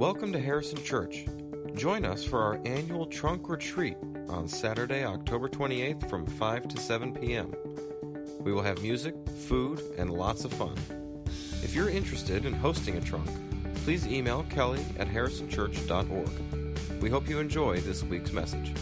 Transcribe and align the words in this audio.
Welcome 0.00 0.32
to 0.32 0.40
Harrison 0.40 0.82
Church. 0.82 1.26
Join 1.74 2.06
us 2.06 2.24
for 2.24 2.40
our 2.40 2.58
annual 2.64 3.04
trunk 3.04 3.50
or 3.50 3.58
treat 3.58 3.98
on 4.30 4.48
Saturday, 4.48 5.04
October 5.04 5.46
28th 5.46 6.08
from 6.08 6.24
5 6.24 6.68
to 6.68 6.80
7 6.80 7.12
p.m. 7.12 7.54
We 8.40 8.54
will 8.54 8.62
have 8.62 8.80
music, 8.80 9.14
food, 9.46 9.82
and 9.98 10.08
lots 10.08 10.46
of 10.46 10.54
fun. 10.54 10.74
If 11.62 11.74
you're 11.74 11.90
interested 11.90 12.46
in 12.46 12.54
hosting 12.54 12.96
a 12.96 13.02
trunk, 13.02 13.28
please 13.84 14.06
email 14.06 14.46
Kelly 14.48 14.82
at 14.98 15.06
harrisonchurch.org. 15.06 17.02
We 17.02 17.10
hope 17.10 17.28
you 17.28 17.38
enjoy 17.38 17.80
this 17.80 18.02
week's 18.02 18.32
message. 18.32 18.72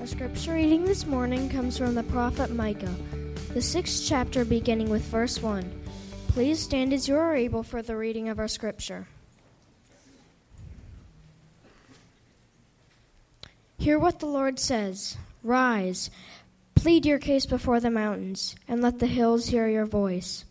Our 0.00 0.06
scripture 0.06 0.52
reading 0.52 0.84
this 0.84 1.06
morning 1.06 1.48
comes 1.48 1.78
from 1.78 1.94
the 1.94 2.02
prophet 2.02 2.50
Micah, 2.50 2.94
the 3.54 3.62
sixth 3.62 4.04
chapter, 4.06 4.44
beginning 4.44 4.90
with 4.90 5.04
verse 5.04 5.40
1. 5.40 5.79
Please 6.30 6.60
stand 6.60 6.92
as 6.92 7.08
you 7.08 7.16
are 7.16 7.34
able 7.34 7.64
for 7.64 7.82
the 7.82 7.96
reading 7.96 8.28
of 8.28 8.38
our 8.38 8.46
scripture. 8.46 9.08
Hear 13.78 13.98
what 13.98 14.20
the 14.20 14.26
Lord 14.26 14.60
says 14.60 15.16
Rise, 15.42 16.08
plead 16.76 17.04
your 17.04 17.18
case 17.18 17.46
before 17.46 17.80
the 17.80 17.90
mountains, 17.90 18.54
and 18.68 18.80
let 18.80 19.00
the 19.00 19.08
hills 19.08 19.48
hear 19.48 19.66
your 19.66 19.86
voice. 19.86 20.44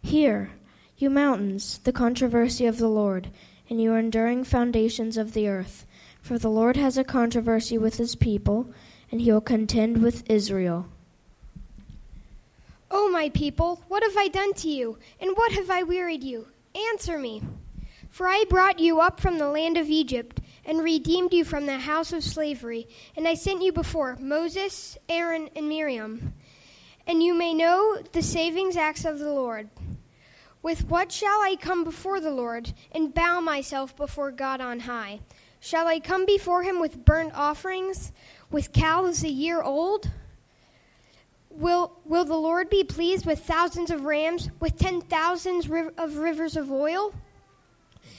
Hear, 0.00 0.52
you 0.96 1.10
mountains, 1.10 1.80
the 1.84 1.92
controversy 1.92 2.64
of 2.64 2.78
the 2.78 2.88
Lord, 2.88 3.28
and 3.68 3.78
you 3.78 3.92
enduring 3.92 4.44
foundations 4.44 5.18
of 5.18 5.34
the 5.34 5.48
earth. 5.48 5.84
For 6.22 6.38
the 6.38 6.48
Lord 6.48 6.78
has 6.78 6.96
a 6.96 7.04
controversy 7.04 7.76
with 7.76 7.98
his 7.98 8.14
people, 8.16 8.70
and 9.12 9.20
he 9.20 9.30
will 9.30 9.42
contend 9.42 10.02
with 10.02 10.28
Israel. 10.30 10.86
O 12.98 13.10
my 13.10 13.28
people, 13.28 13.82
what 13.88 14.02
have 14.02 14.16
I 14.16 14.28
done 14.28 14.54
to 14.54 14.70
you, 14.70 14.96
and 15.20 15.36
what 15.36 15.52
have 15.52 15.68
I 15.68 15.82
wearied 15.82 16.24
you? 16.24 16.48
Answer 16.90 17.18
me. 17.18 17.42
For 18.08 18.26
I 18.26 18.46
brought 18.48 18.78
you 18.78 19.00
up 19.00 19.20
from 19.20 19.36
the 19.36 19.50
land 19.50 19.76
of 19.76 19.90
Egypt, 19.90 20.40
and 20.64 20.82
redeemed 20.82 21.34
you 21.34 21.44
from 21.44 21.66
the 21.66 21.76
house 21.76 22.14
of 22.14 22.24
slavery, 22.24 22.88
and 23.14 23.28
I 23.28 23.34
sent 23.34 23.60
you 23.60 23.70
before 23.70 24.16
Moses, 24.18 24.96
Aaron, 25.10 25.50
and 25.54 25.68
Miriam. 25.68 26.32
And 27.06 27.22
you 27.22 27.34
may 27.34 27.52
know 27.52 27.98
the 28.12 28.22
savings 28.22 28.78
acts 28.78 29.04
of 29.04 29.18
the 29.18 29.30
Lord. 29.30 29.68
With 30.62 30.88
what 30.88 31.12
shall 31.12 31.42
I 31.42 31.54
come 31.60 31.84
before 31.84 32.18
the 32.18 32.30
Lord, 32.30 32.72
and 32.92 33.12
bow 33.12 33.40
myself 33.42 33.94
before 33.94 34.30
God 34.30 34.62
on 34.62 34.80
high? 34.80 35.20
Shall 35.60 35.86
I 35.86 36.00
come 36.00 36.24
before 36.24 36.62
him 36.62 36.80
with 36.80 37.04
burnt 37.04 37.34
offerings, 37.34 38.10
with 38.50 38.72
calves 38.72 39.22
a 39.22 39.28
year 39.28 39.60
old? 39.60 40.10
Will, 41.56 41.92
will 42.04 42.26
the 42.26 42.36
Lord 42.36 42.68
be 42.68 42.84
pleased 42.84 43.24
with 43.24 43.46
thousands 43.46 43.90
of 43.90 44.04
rams, 44.04 44.50
with 44.60 44.76
ten 44.76 45.00
thousands 45.00 45.66
of 45.96 46.16
rivers 46.18 46.54
of 46.54 46.70
oil? 46.70 47.14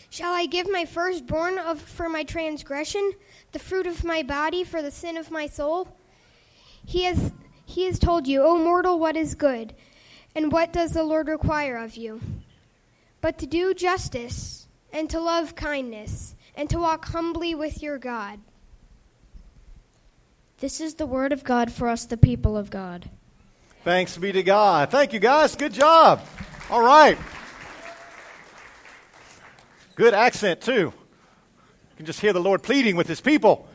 Shall 0.10 0.34
I 0.34 0.48
give 0.48 0.72
my 0.72 0.86
firstborn 0.86 1.60
of, 1.60 1.80
for 1.80 2.10
my 2.10 2.24
transgression, 2.24 3.12
the 3.52 3.60
fruit 3.60 3.86
of 3.86 4.04
my 4.04 4.24
body 4.24 4.64
for 4.64 4.82
the 4.82 4.90
sin 4.90 5.18
of 5.18 5.30
my 5.30 5.46
soul? 5.46 5.88
He 6.84 7.04
has, 7.04 7.32
he 7.66 7.86
has 7.86 8.00
told 8.00 8.26
you, 8.26 8.42
O 8.42 8.58
mortal, 8.58 8.98
what 8.98 9.16
is 9.16 9.36
good, 9.36 9.76
and 10.34 10.52
what 10.52 10.74
does 10.74 10.94
the 10.94 11.04
Lord 11.04 11.28
require 11.28 11.78
of 11.78 11.96
you? 11.96 12.20
But 13.22 13.38
to 13.38 13.46
do 13.46 13.74
justice, 13.76 14.68
and 14.92 15.10
to 15.12 15.20
love 15.20 15.54
kindness, 15.54 16.36
and 16.56 16.70
to 16.72 16.80
walk 16.80 17.06
humbly 17.06 17.54
with 17.54 17.84
your 17.84 18.00
God. 18.00 18.40
This 20.60 20.82
is 20.82 20.96
the 20.96 21.06
word 21.06 21.34
of 21.34 21.44
God 21.44 21.72
for 21.72 21.88
us, 21.88 22.06
the 22.06 22.18
people 22.18 22.58
of 22.58 22.72
God. 22.72 23.12
Thanks 23.88 24.18
be 24.18 24.34
to 24.34 24.44
God. 24.44 24.92
Thank 24.92 25.14
you, 25.14 25.20
guys. 25.22 25.56
Good 25.56 25.72
job. 25.72 26.20
All 26.70 26.82
right. 26.82 27.18
Good 29.96 30.14
accent, 30.14 30.60
too. 30.60 30.74
You 30.74 30.94
can 31.96 32.06
just 32.06 32.20
hear 32.20 32.34
the 32.34 32.42
Lord 32.42 32.64
pleading 32.64 32.98
with 32.98 33.08
his 33.08 33.22
people. 33.22 33.66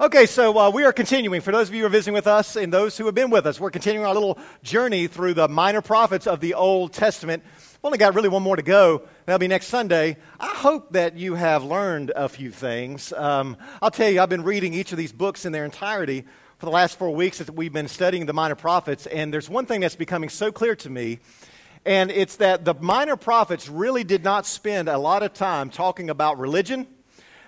Okay, 0.00 0.26
so 0.26 0.56
uh, 0.56 0.70
we 0.70 0.84
are 0.84 0.92
continuing. 0.92 1.40
For 1.40 1.50
those 1.50 1.68
of 1.68 1.74
you 1.74 1.80
who 1.80 1.86
are 1.86 1.90
visiting 1.90 2.14
with 2.14 2.28
us 2.28 2.54
and 2.54 2.72
those 2.72 2.96
who 2.96 3.06
have 3.06 3.16
been 3.16 3.30
with 3.30 3.44
us, 3.44 3.58
we're 3.58 3.72
continuing 3.72 4.06
our 4.06 4.14
little 4.14 4.38
journey 4.62 5.08
through 5.08 5.34
the 5.34 5.48
minor 5.48 5.82
prophets 5.82 6.28
of 6.28 6.38
the 6.38 6.54
Old 6.54 6.92
Testament. 6.92 7.42
We've 7.44 7.86
only 7.86 7.98
got 7.98 8.14
really 8.14 8.28
one 8.28 8.44
more 8.44 8.54
to 8.54 8.62
go. 8.62 9.02
That'll 9.26 9.40
be 9.40 9.48
next 9.48 9.66
Sunday. 9.66 10.18
I 10.38 10.50
hope 10.50 10.92
that 10.92 11.16
you 11.16 11.34
have 11.34 11.64
learned 11.64 12.12
a 12.14 12.28
few 12.28 12.52
things. 12.52 13.12
Um, 13.12 13.56
I'll 13.82 13.90
tell 13.90 14.08
you, 14.08 14.20
I've 14.20 14.28
been 14.28 14.44
reading 14.44 14.72
each 14.72 14.92
of 14.92 14.98
these 14.98 15.10
books 15.10 15.44
in 15.44 15.50
their 15.50 15.64
entirety 15.64 16.26
for 16.62 16.66
the 16.66 16.70
last 16.70 16.96
four 16.96 17.10
weeks 17.10 17.38
that 17.38 17.50
we've 17.50 17.72
been 17.72 17.88
studying 17.88 18.24
the 18.24 18.32
minor 18.32 18.54
prophets, 18.54 19.08
and 19.08 19.34
there's 19.34 19.50
one 19.50 19.66
thing 19.66 19.80
that's 19.80 19.96
becoming 19.96 20.28
so 20.28 20.52
clear 20.52 20.76
to 20.76 20.88
me, 20.88 21.18
and 21.84 22.08
it's 22.08 22.36
that 22.36 22.64
the 22.64 22.72
minor 22.74 23.16
prophets 23.16 23.68
really 23.68 24.04
did 24.04 24.22
not 24.22 24.46
spend 24.46 24.88
a 24.88 24.96
lot 24.96 25.24
of 25.24 25.34
time 25.34 25.70
talking 25.70 26.08
about 26.08 26.38
religion. 26.38 26.86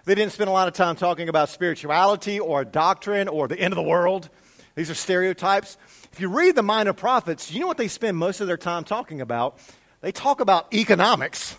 They 0.04 0.16
didn't 0.16 0.32
spend 0.32 0.50
a 0.50 0.52
lot 0.52 0.66
of 0.66 0.74
time 0.74 0.96
talking 0.96 1.28
about 1.28 1.48
spirituality 1.48 2.40
or 2.40 2.64
doctrine 2.64 3.28
or 3.28 3.46
the 3.46 3.56
end 3.56 3.72
of 3.72 3.76
the 3.76 3.84
world. 3.84 4.30
These 4.74 4.90
are 4.90 4.94
stereotypes. 4.94 5.76
If 6.12 6.18
you 6.18 6.28
read 6.28 6.56
the 6.56 6.64
minor 6.64 6.92
prophets, 6.92 7.52
you 7.52 7.60
know 7.60 7.68
what 7.68 7.76
they 7.76 7.86
spend 7.86 8.16
most 8.16 8.40
of 8.40 8.48
their 8.48 8.56
time 8.56 8.82
talking 8.82 9.20
about? 9.20 9.60
They 10.00 10.10
talk 10.10 10.40
about 10.40 10.74
economics 10.74 11.56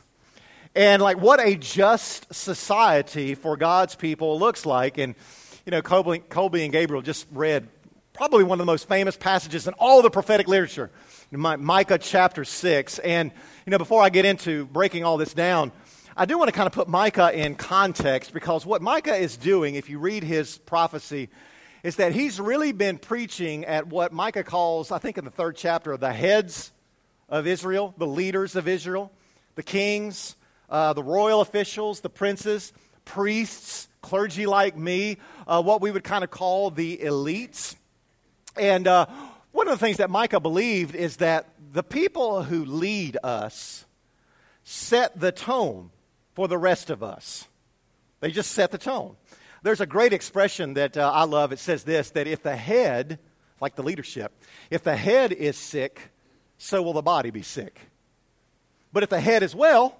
and 0.75 1.01
like 1.01 1.21
what 1.21 1.39
a 1.39 1.55
just 1.55 2.33
society 2.33 3.33
for 3.33 3.55
God's 3.55 3.95
people 3.95 4.37
looks 4.37 4.65
like. 4.65 4.97
And 4.97 5.15
you 5.65 5.71
know, 5.71 5.81
Colby, 5.81 6.19
Colby 6.19 6.63
and 6.63 6.71
Gabriel 6.71 7.01
just 7.01 7.25
read 7.31 7.67
probably 8.13 8.43
one 8.43 8.59
of 8.59 8.65
the 8.65 8.71
most 8.71 8.87
famous 8.87 9.17
passages 9.17 9.67
in 9.67 9.73
all 9.73 10.03
the 10.03 10.11
prophetic 10.11 10.47
literature, 10.47 10.91
Micah 11.31 11.97
chapter 11.97 12.45
6. 12.45 12.99
And, 12.99 13.31
you 13.65 13.71
know, 13.71 13.79
before 13.79 14.03
I 14.03 14.09
get 14.09 14.25
into 14.25 14.67
breaking 14.67 15.03
all 15.03 15.17
this 15.17 15.33
down, 15.33 15.71
I 16.15 16.25
do 16.25 16.37
want 16.37 16.49
to 16.49 16.51
kind 16.51 16.67
of 16.67 16.73
put 16.73 16.87
Micah 16.87 17.31
in 17.33 17.55
context 17.55 18.31
because 18.31 18.63
what 18.63 18.83
Micah 18.83 19.15
is 19.15 19.37
doing, 19.37 19.73
if 19.73 19.89
you 19.89 19.97
read 19.97 20.23
his 20.23 20.59
prophecy, 20.59 21.29
is 21.81 21.95
that 21.95 22.11
he's 22.11 22.39
really 22.39 22.71
been 22.71 22.99
preaching 22.99 23.65
at 23.65 23.87
what 23.87 24.13
Micah 24.13 24.43
calls, 24.43 24.91
I 24.91 24.99
think 24.99 25.17
in 25.17 25.25
the 25.25 25.31
third 25.31 25.55
chapter, 25.55 25.97
the 25.97 26.13
heads 26.13 26.71
of 27.27 27.47
Israel, 27.47 27.95
the 27.97 28.07
leaders 28.07 28.55
of 28.55 28.67
Israel, 28.67 29.11
the 29.55 29.63
kings, 29.63 30.35
uh, 30.69 30.93
the 30.93 31.03
royal 31.03 31.41
officials, 31.41 32.01
the 32.01 32.09
princes, 32.09 32.71
priests, 33.03 33.87
clergy 34.05 34.45
like 34.45 34.77
me, 34.77 35.17
uh, 35.47 35.61
what 35.61 35.81
we 35.81 35.91
would 35.91 36.03
kind 36.03 36.23
of 36.23 36.31
call 36.31 36.71
the 36.71 36.97
elites. 36.97 37.75
And 38.57 38.87
uh, 38.87 39.05
one 39.51 39.67
of 39.67 39.77
the 39.77 39.85
things 39.85 39.97
that 39.97 40.09
Micah 40.09 40.39
believed 40.39 40.95
is 40.95 41.17
that 41.17 41.49
the 41.71 41.83
people 41.83 42.43
who 42.43 42.65
lead 42.65 43.17
us 43.23 43.85
set 44.63 45.19
the 45.19 45.31
tone 45.31 45.91
for 46.33 46.47
the 46.47 46.57
rest 46.57 46.89
of 46.89 47.03
us. 47.03 47.47
They 48.19 48.31
just 48.31 48.51
set 48.51 48.71
the 48.71 48.77
tone. 48.77 49.15
There's 49.61 49.81
a 49.81 49.85
great 49.85 50.13
expression 50.13 50.75
that 50.75 50.97
uh, 50.97 51.11
I 51.11 51.23
love. 51.23 51.51
It 51.51 51.59
says 51.59 51.83
this 51.83 52.11
that 52.11 52.27
if 52.27 52.43
the 52.43 52.55
head, 52.55 53.19
like 53.59 53.75
the 53.75 53.83
leadership, 53.83 54.31
if 54.69 54.83
the 54.83 54.95
head 54.95 55.31
is 55.31 55.57
sick, 55.57 56.11
so 56.57 56.81
will 56.81 56.93
the 56.93 57.01
body 57.01 57.29
be 57.29 57.41
sick. 57.41 57.79
But 58.93 59.03
if 59.03 59.09
the 59.09 59.19
head 59.19 59.43
is 59.43 59.55
well, 59.55 59.97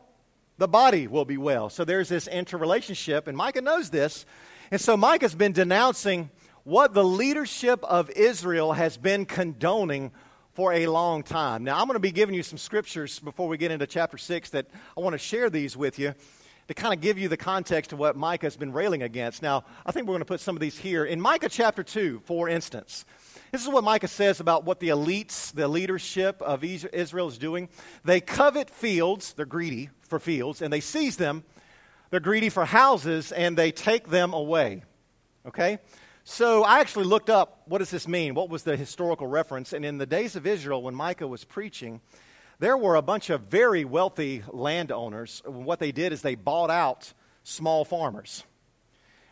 the 0.58 0.68
body 0.68 1.08
will 1.08 1.26
be 1.26 1.38
well. 1.38 1.70
So 1.70 1.84
there's 1.84 2.10
this 2.10 2.28
interrelationship, 2.28 3.28
and 3.28 3.36
Micah 3.36 3.62
knows 3.62 3.90
this. 3.90 4.26
And 4.72 4.82
so 4.82 4.98
Micah's 4.98 5.36
been 5.36 5.52
denouncing 5.52 6.30
what 6.64 6.94
the 6.94 7.04
leadership 7.04 7.84
of 7.84 8.10
Israel 8.10 8.74
has 8.74 8.98
been 8.98 9.26
condoning 9.26 10.12
for 10.54 10.74
a 10.74 10.88
long 10.88 11.22
time. 11.22 11.64
Now, 11.64 11.80
I'm 11.80 11.86
going 11.86 11.96
to 11.96 12.00
be 12.00 12.12
giving 12.12 12.34
you 12.34 12.42
some 12.42 12.58
scriptures 12.58 13.20
before 13.20 13.48
we 13.48 13.58
get 13.58 13.72
into 13.72 13.86
chapter 13.86 14.18
6 14.18 14.50
that 14.52 14.68
I 14.98 15.02
want 15.02 15.14
to 15.14 15.20
share 15.20 15.50
these 15.50 15.78
with 15.78 16.00
you 16.00 16.16
to 16.68 16.74
kind 16.74 16.94
of 16.94 17.02
give 17.02 17.20
you 17.20 17.28
the 17.28 17.38
context 17.38 17.94
of 17.94 18.00
what 18.00 18.16
Micah 18.16 18.48
has 18.48 18.58
been 18.58 18.74
railing 18.74 19.04
against. 19.04 19.44
Now, 19.44 19.66
I 19.86 19.92
think 19.92 20.08
we're 20.08 20.14
going 20.14 20.22
to 20.22 20.26
put 20.26 20.40
some 20.40 20.56
of 20.56 20.62
these 20.62 20.78
here. 20.78 21.06
In 21.06 21.22
Micah 21.22 21.50
chapter 21.50 21.84
2, 21.84 22.22
for 22.26 22.50
instance, 22.50 23.06
this 23.52 23.62
is 23.62 23.70
what 23.70 23.84
Micah 23.84 24.08
says 24.08 24.40
about 24.40 24.64
what 24.64 24.80
the 24.80 24.90
elites, 24.90 25.54
the 25.54 25.68
leadership 25.68 26.42
of 26.42 26.64
Israel 26.64 27.28
is 27.28 27.38
doing. 27.38 27.70
They 28.04 28.20
covet 28.20 28.72
fields, 28.72 29.34
they're 29.34 29.46
greedy 29.46 29.90
for 30.02 30.20
fields, 30.20 30.64
and 30.64 30.74
they 30.74 30.80
seize 30.80 31.18
them. 31.18 31.44
They're 32.16 32.22
greedy 32.22 32.48
for 32.48 32.64
houses, 32.64 33.34
and 33.34 33.58
they 33.58 33.74
take 33.74 34.08
them 34.08 34.32
away. 34.32 34.84
Okay? 35.46 35.80
So 36.24 36.64
I 36.64 36.80
actually 36.80 37.04
looked 37.04 37.30
up 37.30 37.64
what 37.66 37.80
does 37.80 37.90
this 37.90 38.08
mean? 38.08 38.36
What 38.36 38.50
was 38.50 38.64
the 38.64 38.78
historical 38.78 39.28
reference? 39.28 39.74
And 39.74 39.84
in 39.84 39.98
the 39.98 40.06
days 40.06 40.38
of 40.38 40.48
Israel, 40.48 40.82
when 40.82 40.96
Micah 40.96 41.28
was 41.28 41.44
preaching, 41.44 42.00
there 42.58 42.78
were 42.78 42.96
a 42.96 43.02
bunch 43.02 43.30
of 43.30 43.42
very 43.42 43.84
wealthy 43.84 44.44
landowners. 44.48 45.42
What 45.46 45.80
they 45.80 45.92
did 45.92 46.14
is 46.14 46.22
they 46.22 46.36
bought 46.36 46.72
out 46.72 47.12
small 47.44 47.84
farmers. 47.84 48.46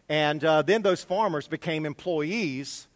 And 0.10 0.44
uh, 0.44 0.64
then 0.64 0.82
those 0.82 1.06
farmers 1.06 1.48
became 1.48 1.86
employees 1.86 2.90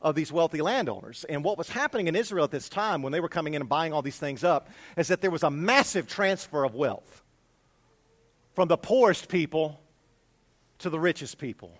of 0.00 0.14
these 0.14 0.30
wealthy 0.30 0.62
landowners. 0.62 1.24
And 1.28 1.42
what 1.42 1.58
was 1.58 1.68
happening 1.68 2.06
in 2.06 2.14
Israel 2.14 2.44
at 2.44 2.52
this 2.52 2.68
time 2.68 3.02
when 3.02 3.12
they 3.12 3.18
were 3.18 3.28
coming 3.28 3.54
in 3.54 3.62
and 3.62 3.68
buying 3.68 3.92
all 3.92 4.02
these 4.02 4.18
things 4.18 4.44
up 4.44 4.68
is 4.96 5.08
that 5.08 5.20
there 5.20 5.32
was 5.32 5.42
a 5.42 5.50
massive 5.50 6.06
transfer 6.06 6.62
of 6.62 6.76
wealth 6.76 7.21
from 8.54 8.68
the 8.68 8.76
poorest 8.76 9.28
people 9.28 9.80
to 10.78 10.90
the 10.90 11.00
richest 11.00 11.38
people. 11.38 11.72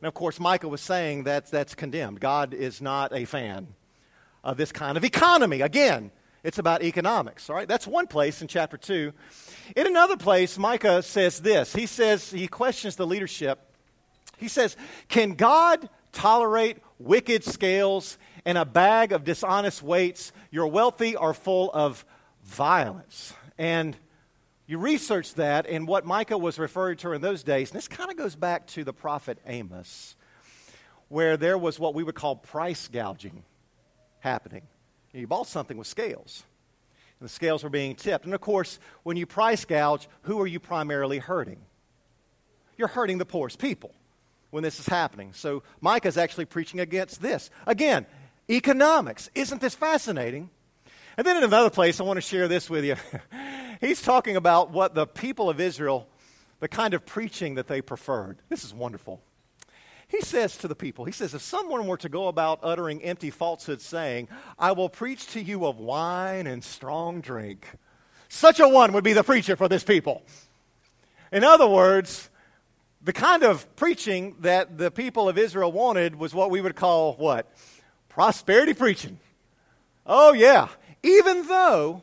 And 0.00 0.06
of 0.06 0.14
course, 0.14 0.38
Micah 0.38 0.68
was 0.68 0.80
saying 0.80 1.24
that 1.24 1.50
that's 1.50 1.74
condemned. 1.74 2.20
God 2.20 2.54
is 2.54 2.80
not 2.80 3.12
a 3.12 3.24
fan 3.24 3.68
of 4.44 4.56
this 4.56 4.70
kind 4.70 4.96
of 4.96 5.04
economy. 5.04 5.60
Again, 5.60 6.10
It's 6.44 6.58
about 6.58 6.82
economics, 6.82 7.50
all 7.50 7.56
right? 7.56 7.66
That's 7.66 7.86
one 7.86 8.06
place 8.06 8.42
in 8.42 8.48
chapter 8.48 8.76
2. 8.76 9.12
In 9.74 9.86
another 9.86 10.16
place, 10.16 10.56
Micah 10.56 11.02
says 11.02 11.40
this. 11.40 11.74
He 11.74 11.86
says, 11.86 12.30
he 12.30 12.46
questions 12.46 12.96
the 12.96 13.06
leadership. 13.06 13.58
He 14.36 14.48
says, 14.48 14.76
Can 15.08 15.34
God 15.34 15.88
tolerate 16.12 16.78
wicked 16.98 17.42
scales 17.42 18.18
and 18.44 18.56
a 18.56 18.64
bag 18.64 19.12
of 19.12 19.24
dishonest 19.24 19.82
weights? 19.82 20.32
Your 20.50 20.68
wealthy 20.68 21.16
are 21.16 21.34
full 21.34 21.72
of 21.72 22.04
violence. 22.44 23.34
And 23.58 23.96
you 24.68 24.76
research 24.76 25.34
that, 25.34 25.66
and 25.66 25.88
what 25.88 26.04
Micah 26.04 26.36
was 26.36 26.58
referring 26.58 26.98
to 26.98 27.12
in 27.12 27.22
those 27.22 27.42
days, 27.42 27.70
and 27.70 27.78
this 27.78 27.88
kind 27.88 28.10
of 28.10 28.18
goes 28.18 28.36
back 28.36 28.66
to 28.68 28.84
the 28.84 28.92
prophet 28.92 29.38
Amos, 29.46 30.14
where 31.08 31.38
there 31.38 31.56
was 31.56 31.78
what 31.80 31.94
we 31.94 32.02
would 32.02 32.14
call 32.14 32.36
price 32.36 32.86
gouging 32.86 33.44
happening. 34.20 34.62
You 35.14 35.26
bought 35.26 35.46
something 35.46 35.78
with 35.78 35.86
scales, 35.86 36.44
and 37.18 37.26
the 37.26 37.32
scales 37.32 37.64
were 37.64 37.70
being 37.70 37.94
tipped. 37.94 38.26
And 38.26 38.34
of 38.34 38.42
course, 38.42 38.78
when 39.04 39.16
you 39.16 39.24
price 39.24 39.64
gouge, 39.64 40.06
who 40.22 40.38
are 40.42 40.46
you 40.46 40.60
primarily 40.60 41.18
hurting? 41.18 41.60
You're 42.76 42.88
hurting 42.88 43.16
the 43.16 43.24
poorest 43.24 43.58
people 43.58 43.94
when 44.50 44.62
this 44.62 44.78
is 44.78 44.86
happening. 44.86 45.32
So 45.32 45.62
Micah's 45.80 46.18
actually 46.18 46.44
preaching 46.44 46.78
against 46.78 47.22
this. 47.22 47.48
Again, 47.66 48.04
economics. 48.50 49.30
Isn't 49.34 49.62
this 49.62 49.74
fascinating? 49.74 50.50
And 51.16 51.26
then 51.26 51.38
in 51.38 51.42
another 51.42 51.70
place, 51.70 52.00
I 52.00 52.04
want 52.04 52.18
to 52.18 52.20
share 52.20 52.48
this 52.48 52.68
with 52.68 52.84
you. 52.84 52.96
He's 53.80 54.02
talking 54.02 54.36
about 54.36 54.70
what 54.70 54.94
the 54.94 55.06
people 55.06 55.48
of 55.48 55.60
Israel, 55.60 56.08
the 56.60 56.68
kind 56.68 56.94
of 56.94 57.06
preaching 57.06 57.54
that 57.54 57.68
they 57.68 57.80
preferred. 57.80 58.38
This 58.48 58.64
is 58.64 58.74
wonderful. 58.74 59.22
He 60.08 60.22
says 60.22 60.56
to 60.58 60.68
the 60.68 60.74
people, 60.74 61.04
he 61.04 61.12
says, 61.12 61.34
if 61.34 61.42
someone 61.42 61.86
were 61.86 61.98
to 61.98 62.08
go 62.08 62.28
about 62.28 62.60
uttering 62.62 63.02
empty 63.02 63.30
falsehoods, 63.30 63.84
saying, 63.84 64.28
I 64.58 64.72
will 64.72 64.88
preach 64.88 65.26
to 65.28 65.40
you 65.40 65.66
of 65.66 65.78
wine 65.78 66.46
and 66.46 66.64
strong 66.64 67.20
drink, 67.20 67.66
such 68.28 68.58
a 68.58 68.66
one 68.68 68.92
would 68.94 69.04
be 69.04 69.12
the 69.12 69.22
preacher 69.22 69.54
for 69.54 69.68
this 69.68 69.84
people. 69.84 70.22
In 71.30 71.44
other 71.44 71.66
words, 71.66 72.30
the 73.02 73.12
kind 73.12 73.42
of 73.42 73.76
preaching 73.76 74.36
that 74.40 74.78
the 74.78 74.90
people 74.90 75.28
of 75.28 75.36
Israel 75.36 75.70
wanted 75.70 76.16
was 76.16 76.34
what 76.34 76.50
we 76.50 76.62
would 76.62 76.74
call 76.74 77.12
what? 77.14 77.46
Prosperity 78.08 78.72
preaching. 78.72 79.18
Oh, 80.06 80.32
yeah. 80.32 80.68
Even 81.02 81.46
though 81.46 82.02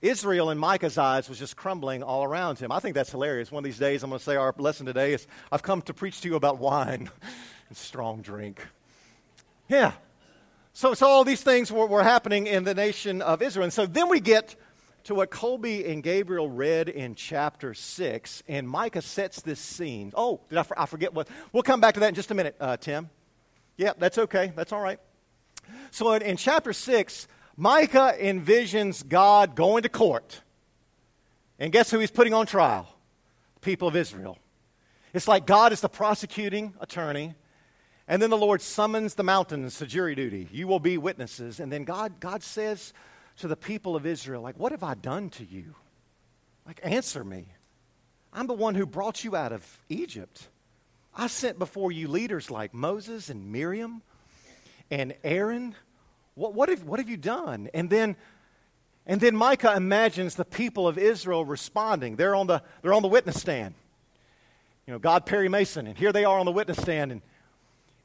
Israel, 0.00 0.50
in 0.50 0.58
Micah's 0.58 0.96
eyes, 0.96 1.28
was 1.28 1.38
just 1.38 1.56
crumbling 1.56 2.02
all 2.02 2.22
around 2.22 2.58
him. 2.58 2.70
I 2.70 2.78
think 2.78 2.94
that's 2.94 3.10
hilarious. 3.10 3.50
One 3.50 3.62
of 3.62 3.64
these 3.64 3.78
days, 3.78 4.02
I'm 4.02 4.10
going 4.10 4.18
to 4.18 4.24
say 4.24 4.36
our 4.36 4.54
lesson 4.56 4.86
today 4.86 5.12
is 5.12 5.26
I've 5.50 5.62
come 5.62 5.82
to 5.82 5.94
preach 5.94 6.20
to 6.20 6.28
you 6.28 6.36
about 6.36 6.58
wine 6.58 7.10
and 7.68 7.76
strong 7.76 8.22
drink. 8.22 8.64
Yeah. 9.68 9.92
So, 10.72 10.94
so 10.94 11.08
all 11.08 11.24
these 11.24 11.42
things 11.42 11.72
were, 11.72 11.86
were 11.86 12.04
happening 12.04 12.46
in 12.46 12.62
the 12.62 12.74
nation 12.74 13.22
of 13.22 13.42
Israel. 13.42 13.64
And 13.64 13.72
so 13.72 13.86
then 13.86 14.08
we 14.08 14.20
get 14.20 14.54
to 15.04 15.14
what 15.16 15.30
Colby 15.30 15.84
and 15.86 16.02
Gabriel 16.02 16.48
read 16.48 16.88
in 16.88 17.16
chapter 17.16 17.74
6, 17.74 18.42
and 18.46 18.68
Micah 18.68 19.02
sets 19.02 19.40
this 19.40 19.58
scene. 19.58 20.12
Oh, 20.14 20.40
did 20.48 20.58
I, 20.58 20.64
I 20.76 20.86
forget 20.86 21.12
what? 21.12 21.28
We'll 21.52 21.64
come 21.64 21.80
back 21.80 21.94
to 21.94 22.00
that 22.00 22.10
in 22.10 22.14
just 22.14 22.30
a 22.30 22.34
minute, 22.34 22.54
uh, 22.60 22.76
Tim. 22.76 23.10
Yeah, 23.76 23.94
that's 23.98 24.18
okay. 24.18 24.52
That's 24.54 24.72
all 24.72 24.80
right. 24.80 25.00
So 25.90 26.12
in, 26.12 26.22
in 26.22 26.36
chapter 26.36 26.72
6, 26.72 27.26
Micah 27.60 28.14
envisions 28.16 29.06
God 29.06 29.56
going 29.56 29.82
to 29.82 29.88
court. 29.88 30.42
And 31.58 31.72
guess 31.72 31.90
who 31.90 31.98
he's 31.98 32.12
putting 32.12 32.32
on 32.32 32.46
trial? 32.46 32.86
The 33.54 33.60
people 33.60 33.88
of 33.88 33.96
Israel. 33.96 34.38
It's 35.12 35.26
like 35.26 35.44
God 35.44 35.72
is 35.72 35.80
the 35.80 35.88
prosecuting 35.88 36.74
attorney, 36.80 37.34
and 38.06 38.22
then 38.22 38.30
the 38.30 38.36
Lord 38.36 38.62
summons 38.62 39.14
the 39.14 39.24
mountains 39.24 39.78
to 39.78 39.86
jury 39.86 40.14
duty. 40.14 40.46
You 40.52 40.68
will 40.68 40.78
be 40.78 40.98
witnesses. 40.98 41.58
And 41.58 41.72
then 41.72 41.82
God, 41.82 42.20
God 42.20 42.44
says 42.44 42.92
to 43.38 43.48
the 43.48 43.56
people 43.56 43.96
of 43.96 44.06
Israel, 44.06 44.40
like, 44.40 44.56
what 44.56 44.70
have 44.70 44.84
I 44.84 44.94
done 44.94 45.28
to 45.30 45.44
you? 45.44 45.74
Like, 46.64 46.78
answer 46.84 47.24
me. 47.24 47.48
I'm 48.32 48.46
the 48.46 48.54
one 48.54 48.76
who 48.76 48.86
brought 48.86 49.24
you 49.24 49.34
out 49.34 49.50
of 49.50 49.80
Egypt. 49.88 50.48
I 51.12 51.26
sent 51.26 51.58
before 51.58 51.90
you 51.90 52.06
leaders 52.06 52.52
like 52.52 52.72
Moses 52.72 53.28
and 53.30 53.50
Miriam 53.50 54.02
and 54.92 55.16
Aaron 55.24 55.74
what, 56.38 56.54
what, 56.54 56.68
have, 56.68 56.84
what 56.84 57.00
have 57.00 57.08
you 57.08 57.16
done? 57.16 57.68
And 57.74 57.90
then, 57.90 58.16
and 59.06 59.20
then 59.20 59.34
Micah 59.34 59.74
imagines 59.76 60.36
the 60.36 60.44
people 60.44 60.86
of 60.86 60.96
Israel 60.96 61.44
responding. 61.44 62.16
They're 62.16 62.36
on 62.36 62.46
the, 62.46 62.62
they're 62.80 62.94
on 62.94 63.02
the 63.02 63.08
witness 63.08 63.40
stand. 63.40 63.74
You 64.86 64.92
know, 64.92 64.98
God, 64.98 65.26
Perry 65.26 65.48
Mason, 65.48 65.86
and 65.86 65.98
here 65.98 66.12
they 66.12 66.24
are 66.24 66.38
on 66.38 66.46
the 66.46 66.52
witness 66.52 66.78
stand. 66.78 67.10
And, 67.12 67.22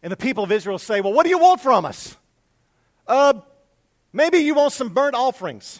and 0.02 0.12
the 0.12 0.18
people 0.18 0.44
of 0.44 0.52
Israel 0.52 0.80
say, 0.80 1.00
Well, 1.00 1.14
what 1.14 1.24
do 1.24 1.30
you 1.30 1.38
want 1.38 1.62
from 1.62 1.86
us? 1.86 2.18
Uh, 3.08 3.36
maybe 4.12 4.40
you 4.40 4.56
want 4.56 4.74
some 4.74 4.90
burnt 4.90 5.16
offerings. 5.16 5.80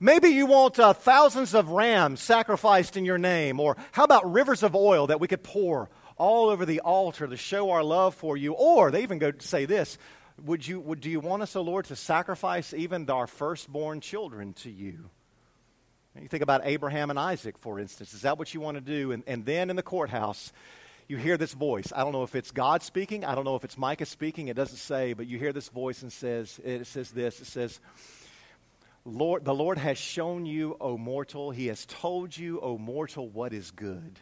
Maybe 0.00 0.28
you 0.28 0.44
want 0.44 0.78
uh, 0.78 0.92
thousands 0.92 1.54
of 1.54 1.70
rams 1.70 2.20
sacrificed 2.20 2.96
in 2.96 3.04
your 3.06 3.16
name. 3.16 3.60
Or 3.60 3.76
how 3.92 4.04
about 4.04 4.30
rivers 4.30 4.62
of 4.62 4.74
oil 4.74 5.06
that 5.06 5.20
we 5.20 5.28
could 5.28 5.42
pour 5.42 5.88
all 6.18 6.50
over 6.50 6.66
the 6.66 6.80
altar 6.80 7.26
to 7.26 7.36
show 7.36 7.70
our 7.70 7.82
love 7.82 8.14
for 8.14 8.36
you? 8.36 8.52
Or 8.52 8.90
they 8.90 9.04
even 9.04 9.18
go 9.18 9.30
to 9.30 9.46
say 9.46 9.64
this 9.64 9.96
would 10.44 10.66
you, 10.66 10.80
would, 10.80 11.00
do 11.00 11.10
you 11.10 11.20
want 11.20 11.42
us, 11.42 11.56
O 11.56 11.62
Lord, 11.62 11.86
to 11.86 11.96
sacrifice 11.96 12.74
even 12.74 13.08
our 13.08 13.26
firstborn 13.26 14.00
children 14.00 14.52
to 14.54 14.70
you? 14.70 15.10
You 16.20 16.28
think 16.28 16.42
about 16.42 16.62
Abraham 16.64 17.10
and 17.10 17.18
Isaac, 17.18 17.58
for 17.58 17.78
instance. 17.78 18.14
Is 18.14 18.22
that 18.22 18.38
what 18.38 18.54
you 18.54 18.60
want 18.60 18.76
to 18.76 18.80
do? 18.80 19.12
And, 19.12 19.22
and 19.26 19.44
then 19.44 19.70
in 19.70 19.76
the 19.76 19.82
courthouse, 19.82 20.52
you 21.08 21.16
hear 21.16 21.36
this 21.36 21.52
voice. 21.52 21.92
I 21.94 22.02
don't 22.02 22.12
know 22.12 22.22
if 22.22 22.34
it's 22.34 22.50
God 22.50 22.82
speaking. 22.82 23.24
I 23.24 23.34
don't 23.34 23.44
know 23.44 23.54
if 23.54 23.64
it's 23.64 23.78
Micah 23.78 24.06
speaking. 24.06 24.48
It 24.48 24.56
doesn't 24.56 24.78
say, 24.78 25.12
but 25.12 25.26
you 25.26 25.38
hear 25.38 25.52
this 25.52 25.68
voice 25.68 26.02
and 26.02 26.12
says, 26.12 26.58
it 26.64 26.86
says 26.86 27.10
this. 27.10 27.40
It 27.40 27.46
says, 27.46 27.80
Lord, 29.04 29.44
the 29.44 29.54
Lord 29.54 29.78
has 29.78 29.98
shown 29.98 30.46
you, 30.46 30.76
O 30.80 30.98
mortal. 30.98 31.50
He 31.50 31.68
has 31.68 31.86
told 31.86 32.36
you, 32.36 32.60
O 32.60 32.76
mortal, 32.76 33.28
what 33.28 33.52
is 33.52 33.70
good. 33.70 34.18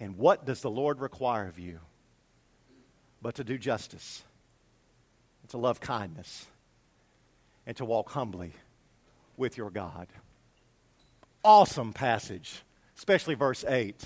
And 0.00 0.18
what 0.18 0.44
does 0.44 0.60
the 0.60 0.70
Lord 0.70 1.00
require 1.00 1.46
of 1.46 1.58
you? 1.58 1.78
But 3.22 3.36
to 3.36 3.44
do 3.44 3.56
justice 3.56 4.22
and 5.44 5.50
to 5.50 5.58
love 5.58 5.78
kindness 5.78 6.46
and 7.66 7.76
to 7.76 7.84
walk 7.84 8.08
humbly 8.12 8.52
with 9.36 9.58
your 9.58 9.68
God. 9.68 10.06
Awesome 11.44 11.92
passage, 11.92 12.62
especially 12.96 13.34
verse 13.34 13.62
8. 13.62 14.04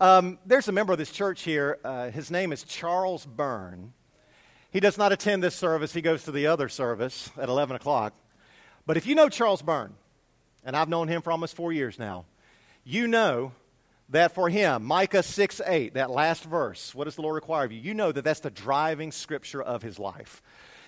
Um, 0.00 0.36
there's 0.44 0.66
a 0.66 0.72
member 0.72 0.92
of 0.92 0.98
this 0.98 1.12
church 1.12 1.42
here. 1.42 1.78
Uh, 1.84 2.10
his 2.10 2.32
name 2.32 2.50
is 2.50 2.64
Charles 2.64 3.24
Byrne. 3.24 3.92
He 4.72 4.80
does 4.80 4.98
not 4.98 5.12
attend 5.12 5.44
this 5.44 5.54
service, 5.54 5.92
he 5.92 6.02
goes 6.02 6.24
to 6.24 6.32
the 6.32 6.48
other 6.48 6.68
service 6.68 7.30
at 7.40 7.48
11 7.48 7.76
o'clock. 7.76 8.12
But 8.84 8.96
if 8.96 9.06
you 9.06 9.14
know 9.14 9.28
Charles 9.28 9.62
Byrne, 9.62 9.94
and 10.64 10.74
I've 10.74 10.88
known 10.88 11.06
him 11.06 11.22
for 11.22 11.30
almost 11.30 11.54
four 11.54 11.72
years 11.72 12.00
now, 12.00 12.24
you 12.82 13.06
know 13.06 13.52
that 14.10 14.34
for 14.34 14.48
him, 14.48 14.84
Micah 14.84 15.22
6 15.22 15.60
8, 15.64 15.94
that 15.94 16.10
last 16.10 16.44
verse, 16.44 16.94
what 16.94 17.04
does 17.04 17.16
the 17.16 17.22
Lord 17.22 17.34
require 17.34 17.64
of 17.64 17.72
you? 17.72 17.80
You 17.80 17.94
know 17.94 18.10
that 18.12 18.24
that's 18.24 18.40
the 18.40 18.50
driving 18.50 19.12
scripture 19.12 19.62
of 19.62 19.82
his 19.82 19.98
life. 19.98 20.42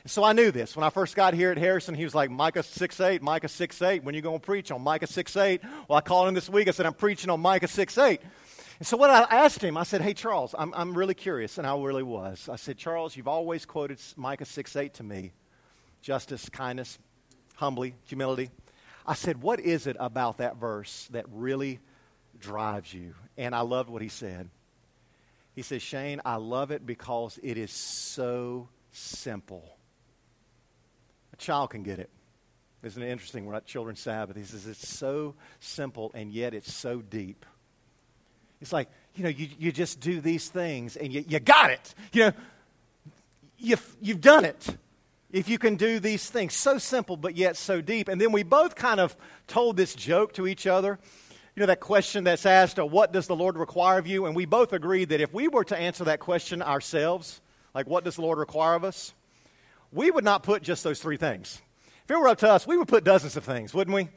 So 0.07 0.25
I 0.25 0.33
knew 0.33 0.51
this. 0.51 0.75
When 0.77 0.85
I 0.85 0.91
first 0.91 1.15
got 1.15 1.35
here 1.35 1.51
at 1.51 1.59
Harrison, 1.59 1.95
he 1.95 2.05
was 2.05 2.15
like, 2.15 2.31
Micah 2.31 2.63
6 2.63 3.01
8, 3.01 3.21
Micah 3.21 3.49
6 3.49 3.83
8. 3.83 4.03
When 4.03 4.15
you 4.15 4.23
going 4.23 4.41
to 4.41 4.45
preach 4.45 4.71
on 4.71 4.81
Micah 4.81 5.07
6 5.07 5.37
8? 5.37 5.61
Well, 5.89 5.99
I 5.99 6.01
called 6.01 6.29
him 6.29 6.35
this 6.35 6.49
week. 6.49 6.69
I 6.69 6.71
said, 6.71 6.87
I'm 6.87 6.95
preaching 6.95 7.29
on 7.29 7.41
Micah 7.41 7.69
6 7.69 7.99
8. 7.99 8.21
And 8.79 8.87
so 8.87 8.97
what 8.97 9.11
I 9.11 9.25
asked 9.25 9.63
him, 9.63 9.77
I 9.77 9.83
said, 9.83 10.01
Hey, 10.01 10.15
Charles, 10.15 10.55
I'm, 10.59 10.73
I'm 10.75 10.97
really 10.97 11.13
curious, 11.13 11.59
and 11.59 11.67
I 11.67 11.79
really 11.79 12.03
was. 12.03 12.49
I 12.49 12.57
said, 12.57 12.79
Charles, 12.79 13.15
you've 13.15 13.29
always 13.29 13.67
quoted 13.67 14.01
Micah 14.17 14.47
6 14.47 14.75
8 14.77 14.95
to 14.95 15.03
me 15.03 15.33
justice, 16.01 16.49
kindness, 16.49 16.99
humbly, 17.57 17.95
humility. 18.07 18.51
I 19.07 19.13
said, 19.13 19.43
What 19.43 19.61
is 19.61 19.87
it 19.87 19.97
about 20.01 20.39
that 20.39 20.57
verse 20.57 21.09
that 21.11 21.27
really 21.31 21.79
drives 22.41 22.93
you. 22.93 23.15
And 23.37 23.55
I 23.55 23.61
loved 23.61 23.91
what 23.91 24.03
he 24.03 24.09
said. 24.09 24.49
He 25.55 25.63
says, 25.63 25.83
Shane, 25.83 26.21
I 26.25 26.37
love 26.37 26.71
it 26.71 26.87
because 26.87 27.39
it 27.43 27.59
is 27.59 27.71
so 27.71 28.69
simple. 28.93 29.77
A 31.33 31.37
child 31.37 31.71
can 31.71 31.83
get 31.83 31.99
it. 31.99 32.11
Isn't 32.83 33.03
it 33.03 33.11
interesting? 33.11 33.45
We're 33.45 33.55
at 33.55 33.67
Children's 33.67 34.01
Sabbath. 34.01 34.37
He 34.37 34.45
says, 34.45 34.67
it's 34.67 34.89
so 34.89 35.35
simple 35.59 36.11
and 36.15 36.33
yet 36.33 36.55
it's 36.55 36.73
so 36.73 37.01
deep. 37.03 37.45
It's 38.61 38.73
like, 38.73 38.89
you 39.15 39.25
know, 39.25 39.31
you, 39.31 39.49
you 39.59 39.73
just 39.73 40.01
do 40.01 40.21
these 40.21 40.49
things 40.49 40.97
and 40.97 41.13
you, 41.13 41.25
you 41.27 41.41
got 41.41 41.71
it. 41.71 41.95
You 42.13 42.27
know, 42.27 42.33
you've, 43.59 43.97
you've 44.01 44.21
done 44.21 44.45
it 44.45 44.77
if 45.31 45.49
you 45.49 45.59
can 45.59 45.77
do 45.77 46.01
these 46.01 46.29
things. 46.31 46.55
So 46.55 46.79
simple, 46.79 47.17
but 47.17 47.37
yet 47.37 47.57
so 47.57 47.81
deep. 47.81 48.09
And 48.09 48.21
then 48.21 48.33
we 48.33 48.43
both 48.43 48.77
kind 48.77 49.01
of 49.01 49.17
told 49.47 49.77
this 49.77 49.95
joke 49.95 50.33
to 50.35 50.47
each 50.47 50.67
other 50.67 50.99
you 51.61 51.67
know, 51.67 51.67
that 51.67 51.81
question 51.81 52.25
that's 52.25 52.47
asked, 52.47 52.79
What 52.79 53.13
does 53.13 53.27
the 53.27 53.37
Lord 53.37 53.59
require 53.59 53.99
of 53.99 54.07
you? 54.07 54.25
And 54.25 54.35
we 54.35 54.47
both 54.47 54.73
agreed 54.73 55.11
that 55.11 55.21
if 55.21 55.35
we 55.35 55.47
were 55.47 55.65
to 55.65 55.77
answer 55.77 56.05
that 56.05 56.19
question 56.19 56.63
ourselves, 56.63 57.43
like, 57.75 57.87
What 57.87 58.03
does 58.03 58.17
the 58.17 58.23
Lord 58.23 58.39
require 58.39 58.75
of 58.75 58.83
us? 58.83 59.13
we 59.93 60.11
would 60.11 60.25
not 60.25 60.43
put 60.43 60.63
just 60.63 60.85
those 60.85 61.01
three 61.01 61.19
things. 61.19 61.61
If 62.05 62.11
it 62.11 62.17
were 62.17 62.29
up 62.29 62.39
to 62.39 62.51
us, 62.51 62.67
we 62.67 62.79
would 62.79 62.89
put 62.89 63.05
dozens 63.05 63.37
of 63.37 63.45
things, 63.45 63.75
wouldn't 63.75 63.95
we? 63.95 64.09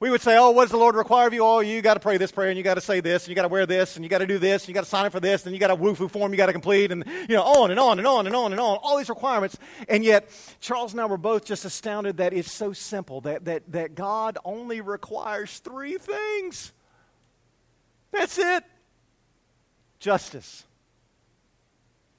We 0.00 0.10
would 0.10 0.22
say, 0.22 0.38
oh, 0.38 0.50
what 0.50 0.64
does 0.64 0.70
the 0.70 0.78
Lord 0.78 0.94
require 0.94 1.26
of 1.26 1.34
you? 1.34 1.44
Oh, 1.44 1.60
you 1.60 1.82
got 1.82 1.94
to 1.94 2.00
pray 2.00 2.16
this 2.16 2.32
prayer, 2.32 2.48
and 2.48 2.56
you 2.56 2.64
got 2.64 2.74
to 2.74 2.80
say 2.80 3.00
this, 3.00 3.24
and 3.24 3.28
you 3.28 3.34
got 3.34 3.42
to 3.42 3.48
wear 3.48 3.66
this, 3.66 3.96
and 3.96 4.04
you 4.04 4.08
got 4.08 4.18
to 4.18 4.26
do 4.26 4.38
this, 4.38 4.62
and 4.62 4.68
you 4.68 4.74
got 4.74 4.84
to 4.84 4.88
sign 4.88 5.04
up 5.04 5.12
for 5.12 5.20
this, 5.20 5.44
and 5.44 5.54
you 5.54 5.60
got 5.60 5.70
a 5.70 5.74
woo 5.74 5.94
form 5.94 6.32
you 6.32 6.38
got 6.38 6.46
to 6.46 6.54
complete, 6.54 6.90
and, 6.90 7.04
you 7.28 7.36
know, 7.36 7.42
on 7.42 7.70
and 7.70 7.78
on 7.78 7.98
and 7.98 8.06
on 8.06 8.26
and 8.26 8.34
on 8.34 8.52
and 8.52 8.60
on, 8.60 8.78
all 8.82 8.96
these 8.96 9.10
requirements. 9.10 9.58
And 9.90 10.02
yet, 10.02 10.30
Charles 10.60 10.92
and 10.92 11.02
I 11.02 11.04
were 11.04 11.18
both 11.18 11.44
just 11.44 11.66
astounded 11.66 12.16
that 12.16 12.32
it's 12.32 12.50
so 12.50 12.72
simple, 12.72 13.20
that, 13.22 13.44
that, 13.44 13.70
that 13.72 13.94
God 13.94 14.38
only 14.42 14.80
requires 14.80 15.58
three 15.58 15.98
things. 15.98 16.72
That's 18.12 18.38
it 18.38 18.64
justice, 20.00 20.64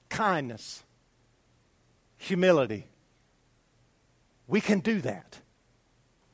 kindness, 0.07 0.83
humility. 2.17 2.87
We 4.47 4.61
can 4.61 4.79
do 4.79 5.01
that. 5.01 5.39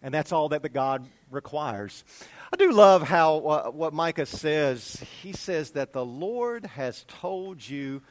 And 0.03 0.13
that's 0.13 0.31
all 0.31 0.49
that 0.49 0.61
the 0.61 0.69
God 0.69 1.07
requires. 1.31 2.03
I 2.51 2.57
do 2.57 2.71
love 2.71 3.01
how 3.01 3.37
uh, 3.39 3.71
what 3.71 3.93
Micah 3.93 4.25
says. 4.25 5.03
He 5.21 5.33
says 5.33 5.71
that 5.71 5.93
the 5.93 6.05
Lord 6.05 6.65
has 6.65 7.03
told 7.07 7.67
you, 7.67 8.01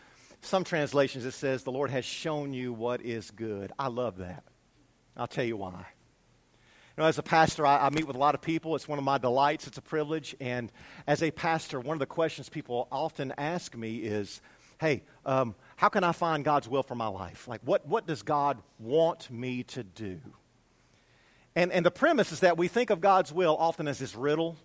some 0.40 0.64
translations 0.64 1.24
it 1.24 1.32
says, 1.32 1.62
the 1.62 1.72
Lord 1.72 1.90
has 1.90 2.04
shown 2.04 2.52
you 2.52 2.72
what 2.72 3.02
is 3.02 3.30
good. 3.30 3.72
I 3.78 3.88
love 3.88 4.18
that. 4.18 4.44
I'll 5.16 5.26
tell 5.26 5.44
you 5.44 5.56
why. 5.56 5.86
You 6.96 7.02
know, 7.02 7.08
as 7.08 7.18
a 7.18 7.22
pastor, 7.22 7.66
I, 7.66 7.86
I, 7.86 7.90
meet 7.90 8.06
with 8.06 8.16
a 8.16 8.18
lot 8.18 8.34
of 8.34 8.40
people. 8.40 8.74
It's 8.74 8.88
one 8.88 8.98
of 8.98 9.04
my 9.04 9.18
delights. 9.18 9.66
It's 9.66 9.76
a 9.76 9.82
privilege. 9.82 10.34
And 10.40 10.72
as 11.06 11.22
a 11.22 11.30
pastor, 11.30 11.78
one 11.78 11.94
of 11.94 11.98
the 11.98 12.06
questions 12.06 12.48
people 12.48 12.88
often 12.90 13.34
ask 13.36 13.76
me 13.76 13.96
is, 13.96 14.40
hey, 14.80 15.02
um, 15.26 15.54
how 15.76 15.90
can 15.90 16.04
I 16.04 16.12
find 16.12 16.42
God's 16.42 16.70
will 16.70 16.82
for 16.82 16.94
my 16.94 17.08
life? 17.08 17.46
Like, 17.48 17.60
what, 17.66 17.86
what 17.86 18.06
does 18.06 18.22
God 18.22 18.62
want 18.78 19.30
me 19.30 19.62
to 19.64 19.82
do? 19.82 20.20
And, 21.54 21.70
and 21.70 21.84
the 21.84 21.90
premise 21.90 22.32
is 22.32 22.40
that 22.40 22.56
we 22.56 22.66
think 22.66 22.88
of 22.88 23.02
God's 23.02 23.30
will 23.30 23.58
often 23.58 23.88
as 23.88 23.98
this 23.98 24.14
riddle. 24.14 24.56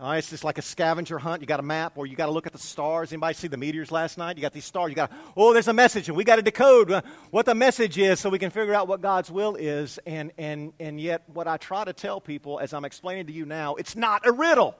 Uh, 0.00 0.16
it's 0.18 0.28
just 0.28 0.42
like 0.42 0.58
a 0.58 0.62
scavenger 0.62 1.18
hunt. 1.20 1.40
You 1.40 1.46
got 1.46 1.60
a 1.60 1.64
map, 1.64 1.92
or 1.94 2.04
you 2.04 2.16
got 2.16 2.26
to 2.26 2.32
look 2.32 2.48
at 2.48 2.52
the 2.52 2.58
stars. 2.58 3.12
Anybody 3.12 3.34
see 3.34 3.46
the 3.46 3.56
meteors 3.56 3.92
last 3.92 4.18
night? 4.18 4.36
You 4.36 4.42
got 4.42 4.52
these 4.52 4.64
stars. 4.64 4.90
You 4.90 4.96
got, 4.96 5.12
oh, 5.36 5.52
there's 5.52 5.68
a 5.68 5.72
message, 5.72 6.08
and 6.08 6.16
we 6.16 6.24
got 6.24 6.36
to 6.36 6.42
decode 6.42 7.04
what 7.30 7.46
the 7.46 7.54
message 7.54 7.96
is, 7.96 8.18
so 8.18 8.28
we 8.28 8.40
can 8.40 8.50
figure 8.50 8.74
out 8.74 8.88
what 8.88 9.00
God's 9.00 9.30
will 9.30 9.54
is. 9.54 10.00
And 10.04 10.32
and 10.36 10.72
and 10.80 11.00
yet, 11.00 11.22
what 11.32 11.46
I 11.46 11.58
try 11.58 11.84
to 11.84 11.92
tell 11.92 12.20
people, 12.20 12.58
as 12.58 12.72
I'm 12.72 12.84
explaining 12.84 13.28
to 13.28 13.32
you 13.32 13.46
now, 13.46 13.76
it's 13.76 13.94
not 13.94 14.26
a 14.26 14.32
riddle. 14.32 14.74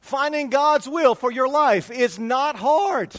Finding 0.00 0.50
God's 0.50 0.86
will 0.86 1.14
for 1.14 1.32
your 1.32 1.48
life 1.48 1.90
is 1.90 2.18
not 2.18 2.54
hard. 2.56 3.14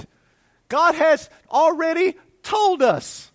God 0.70 0.94
has 0.94 1.28
already 1.52 2.16
told 2.44 2.84
us 2.84 3.32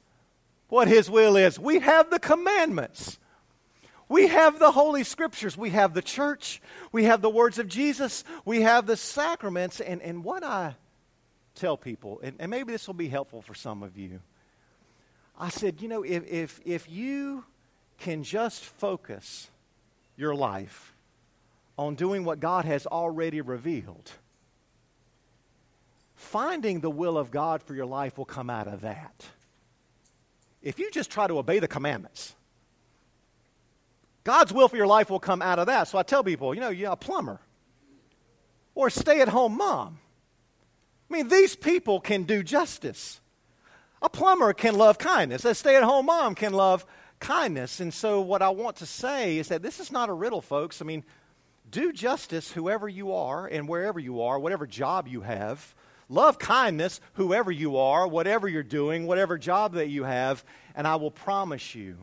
what 0.68 0.86
His 0.86 1.10
will 1.10 1.36
is. 1.36 1.58
We 1.58 1.80
have 1.80 2.08
the 2.10 2.20
commandments. 2.20 3.18
We 4.08 4.28
have 4.28 4.58
the 4.58 4.70
Holy 4.70 5.04
Scriptures. 5.04 5.56
We 5.56 5.70
have 5.70 5.94
the 5.94 6.02
church. 6.02 6.61
We 6.92 7.04
have 7.04 7.23
the 7.23 7.30
words 7.30 7.58
of 7.58 7.68
Jesus. 7.68 8.25
We 8.44 8.62
have 8.62 8.87
the 8.87 8.96
sacraments. 8.96 9.80
And, 9.80 10.02
and 10.02 10.23
what 10.25 10.44
I 10.44 10.76
tell 11.54 11.76
people, 11.76 12.20
and, 12.23 12.37
and 12.38 12.50
maybe 12.50 12.73
this 12.73 12.87
will 12.87 12.94
be 12.94 13.08
helpful 13.08 13.42
for 13.42 13.54
some 13.54 13.82
of 13.82 13.96
you, 13.96 14.20
I 15.38 15.49
said, 15.49 15.80
you 15.80 15.88
know, 15.88 16.02
if, 16.02 16.26
if, 16.26 16.61
if 16.64 16.90
you 16.90 17.44
can 17.99 18.23
just 18.23 18.64
focus 18.64 19.50
your 20.16 20.34
life 20.34 20.94
on 21.76 21.94
doing 21.94 22.25
what 22.25 22.40
God 22.40 22.64
has 22.66 22.87
already 22.87 23.40
revealed, 23.40 24.12
finding 26.14 26.80
the 26.80 26.90
will 26.90 27.18
of 27.18 27.30
God 27.30 27.62
for 27.62 27.75
your 27.75 27.87
life 27.87 28.16
will 28.16 28.25
come 28.25 28.49
out 28.49 28.68
of 28.68 28.82
that 28.82 29.25
if 30.64 30.78
you 30.78 30.90
just 30.90 31.11
try 31.11 31.26
to 31.26 31.38
obey 31.38 31.58
the 31.58 31.68
commandments, 31.68 32.34
God's 34.25 34.52
will 34.52 34.69
for 34.69 34.76
your 34.76 34.87
life 34.87 35.11
will 35.11 35.21
come 35.21 35.43
out 35.43 35.59
of 35.59 35.66
that. 35.66 35.88
So 35.88 35.99
I 35.99 36.02
tell 36.02 36.25
people, 36.25 36.54
you 36.54 36.61
know, 36.61 36.71
you're 36.71 36.93
a 36.93 36.97
plumber 36.97 37.40
or 38.75 38.90
stay 38.90 39.21
at 39.21 39.28
home 39.28 39.57
mom. 39.57 39.99
I 41.11 41.14
mean, 41.14 41.28
these 41.28 41.54
people 41.54 42.00
can 42.00 42.25
do 42.25 42.43
justice. 42.43 43.21
A 44.02 44.09
plumber 44.09 44.52
can 44.52 44.76
love 44.76 44.99
kindness, 44.99 45.45
a 45.45 45.54
stay 45.54 45.76
at 45.76 45.83
home 45.83 46.07
mom 46.07 46.35
can 46.35 46.52
love 46.52 46.85
kindness. 47.21 47.81
And 47.81 47.93
so, 47.93 48.21
what 48.21 48.43
I 48.43 48.50
want 48.50 48.76
to 48.76 48.87
say 48.87 49.38
is 49.38 49.49
that 49.49 49.62
this 49.62 49.81
is 49.81 49.93
not 49.93 50.09
a 50.09 50.12
riddle, 50.12 50.43
folks. 50.43 50.83
I 50.83 50.85
mean, 50.85 51.04
do 51.71 51.93
justice 51.93 52.50
whoever 52.50 52.88
you 52.88 53.12
are 53.12 53.47
and 53.47 53.69
wherever 53.69 53.99
you 53.99 54.23
are, 54.23 54.38
whatever 54.38 54.66
job 54.66 55.09
you 55.09 55.23
have. 55.23 55.75
Love 56.11 56.38
kindness, 56.38 57.00
whoever 57.14 57.50
you 57.50 57.78
are, 57.78 58.07
whatever 58.07 58.47
you're 58.47 58.62
doing, 58.62 59.07
whatever 59.07 59.38
job 59.38 59.73
that 59.75 59.88
you 59.88 60.04
have, 60.04 60.45
and 60.75 60.87
I 60.87 60.97
will 60.97 61.11
promise 61.11 61.75
you, 61.75 61.97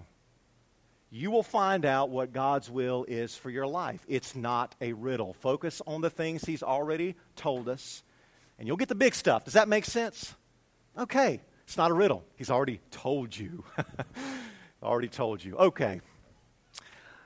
you 1.12 1.30
will 1.30 1.44
find 1.44 1.86
out 1.86 2.10
what 2.10 2.32
God's 2.32 2.72
will 2.72 3.06
is 3.08 3.36
for 3.36 3.50
your 3.50 3.68
life. 3.68 4.00
It's 4.08 4.34
not 4.34 4.74
a 4.80 4.94
riddle. 4.94 5.34
Focus 5.34 5.82
on 5.86 6.00
the 6.00 6.10
things 6.10 6.46
He's 6.46 6.63
already 6.63 7.15
told 7.36 7.68
us, 7.68 8.01
and 8.58 8.68
you'll 8.68 8.77
get 8.77 8.89
the 8.89 8.96
big 8.96 9.13
stuff. 9.13 9.44
Does 9.44 9.53
that 9.53 9.68
make 9.68 9.86
sense? 9.86 10.34
Okay, 10.98 11.41
it's 11.65 11.77
not 11.77 11.91
a 11.91 11.94
riddle. 11.94 12.24
He's 12.38 12.50
already 12.50 12.80
told 12.91 13.38
you. 13.38 13.65
already 14.84 15.10
told 15.10 15.44
you. 15.44 15.58
Okay. 15.58 16.01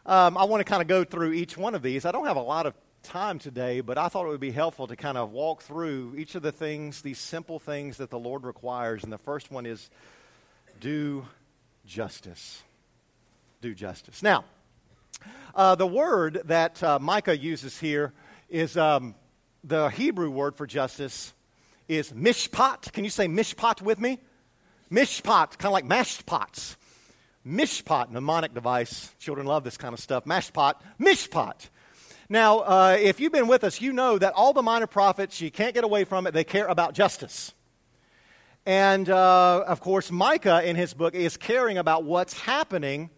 Um, 0.06 0.38
I 0.38 0.44
want 0.44 0.62
to 0.62 0.66
kind 0.66 0.82
of 0.82 0.88
go 0.88 1.04
through 1.04 1.34
each 1.34 1.58
one 1.58 1.74
of 1.74 1.82
these. 1.82 2.06
I 2.06 2.12
don't 2.12 2.26
have 2.26 2.38
a 2.38 2.42
lot 2.42 2.66
of 2.66 2.74
time 3.04 3.40
today, 3.40 3.82
but 3.82 3.98
I 3.98 4.08
thought 4.08 4.26
it 4.26 4.30
would 4.30 4.40
be 4.40 4.52
helpful 4.52 4.88
to 4.88 4.96
kind 4.96 5.18
of 5.18 5.32
walk 5.32 5.62
through 5.62 6.16
each 6.18 6.36
of 6.36 6.42
the 6.42 6.52
things, 6.52 7.02
these 7.02 7.20
simple 7.20 7.60
things 7.60 7.98
that 7.98 8.10
the 8.10 8.20
Lord 8.20 8.44
requires. 8.44 9.04
And 9.04 9.14
the 9.14 9.18
first 9.18 9.52
one 9.52 9.66
is 9.66 9.90
do 10.80 11.26
justice. 11.86 12.64
Do 13.66 13.74
justice. 13.74 14.22
Now, 14.22 14.46
uh, 15.56 15.74
the 15.74 15.88
word 15.88 16.44
that 16.46 16.84
uh, 16.84 17.00
Micah 17.00 17.36
uses 17.36 17.80
here 17.80 18.14
is 18.48 18.78
um, 18.78 19.16
the 19.64 19.90
Hebrew 19.90 20.30
word 20.30 20.56
for 20.56 20.68
justice 20.68 21.34
is 21.88 22.12
mishpat. 22.12 22.92
Can 22.92 23.04
you 23.04 23.10
say 23.10 23.26
mishpat 23.28 23.82
with 23.82 24.00
me? 24.00 24.20
Mishpat, 24.92 25.58
kind 25.58 25.66
of 25.66 25.72
like 25.72 25.84
mashed 25.84 26.28
pots. 26.28 26.78
Mishpat, 27.44 28.12
mnemonic 28.12 28.54
device. 28.54 29.10
Children 29.18 29.48
love 29.48 29.64
this 29.64 29.78
kind 29.78 29.96
of 29.96 30.00
stuff. 30.00 30.28
Mashed 30.28 30.54
pot, 30.54 30.80
mishpat. 31.02 31.70
Now, 32.30 32.60
uh, 32.60 32.98
if 33.00 33.20
you've 33.20 33.34
been 33.34 33.48
with 33.48 33.64
us, 33.64 33.82
you 33.82 33.94
know 33.94 34.20
that 34.20 34.34
all 34.34 34.54
the 34.54 34.62
minor 34.62 34.86
prophets, 34.86 35.42
you 35.42 35.50
can't 35.50 35.74
get 35.74 35.84
away 35.84 36.04
from 36.04 36.28
it, 36.28 36.36
they 36.36 36.44
care 36.44 36.68
about 36.68 36.94
justice. 36.94 37.52
And 38.68 39.10
uh, 39.10 39.64
of 39.66 39.80
course, 39.80 40.12
Micah 40.12 40.64
in 40.64 40.76
his 40.76 40.94
book 40.94 41.16
is 41.16 41.36
caring 41.36 41.80
about 41.80 42.04
what's 42.04 42.40
happening 42.40 43.10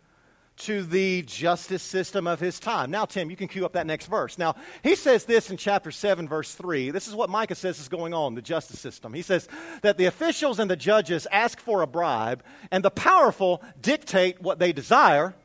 to 0.58 0.84
the 0.84 1.22
justice 1.22 1.84
system 1.84 2.26
of 2.28 2.40
his 2.40 2.60
time. 2.60 2.90
Now, 2.90 3.06
Tim, 3.06 3.30
you 3.30 3.36
can 3.36 3.48
cue 3.48 3.66
up 3.66 3.74
that 3.74 3.86
next 3.86 4.08
verse. 4.08 4.38
Now, 4.38 4.56
he 4.84 4.96
says 4.96 5.26
this 5.26 5.52
in 5.52 5.58
chapter 5.58 5.92
7, 5.92 6.28
verse 6.28 6.54
3. 6.56 6.92
This 6.92 7.08
is 7.08 7.16
what 7.16 7.30
Micah 7.30 7.56
says 7.56 7.80
is 7.80 7.88
going 7.88 8.14
on, 8.14 8.36
the 8.36 8.42
justice 8.42 8.80
system. 8.80 9.14
He 9.14 9.22
says 9.22 9.48
that 9.82 9.98
the 9.98 10.06
officials 10.06 10.60
and 10.60 10.70
the 10.70 10.76
judges 10.76 11.28
ask 11.32 11.60
for 11.60 11.82
a 11.82 11.88
bribe, 11.88 12.44
and 12.72 12.84
the 12.84 12.92
powerful 12.92 13.62
dictate 13.80 14.42
what 14.42 14.60
they 14.60 14.74
desire. 14.74 15.36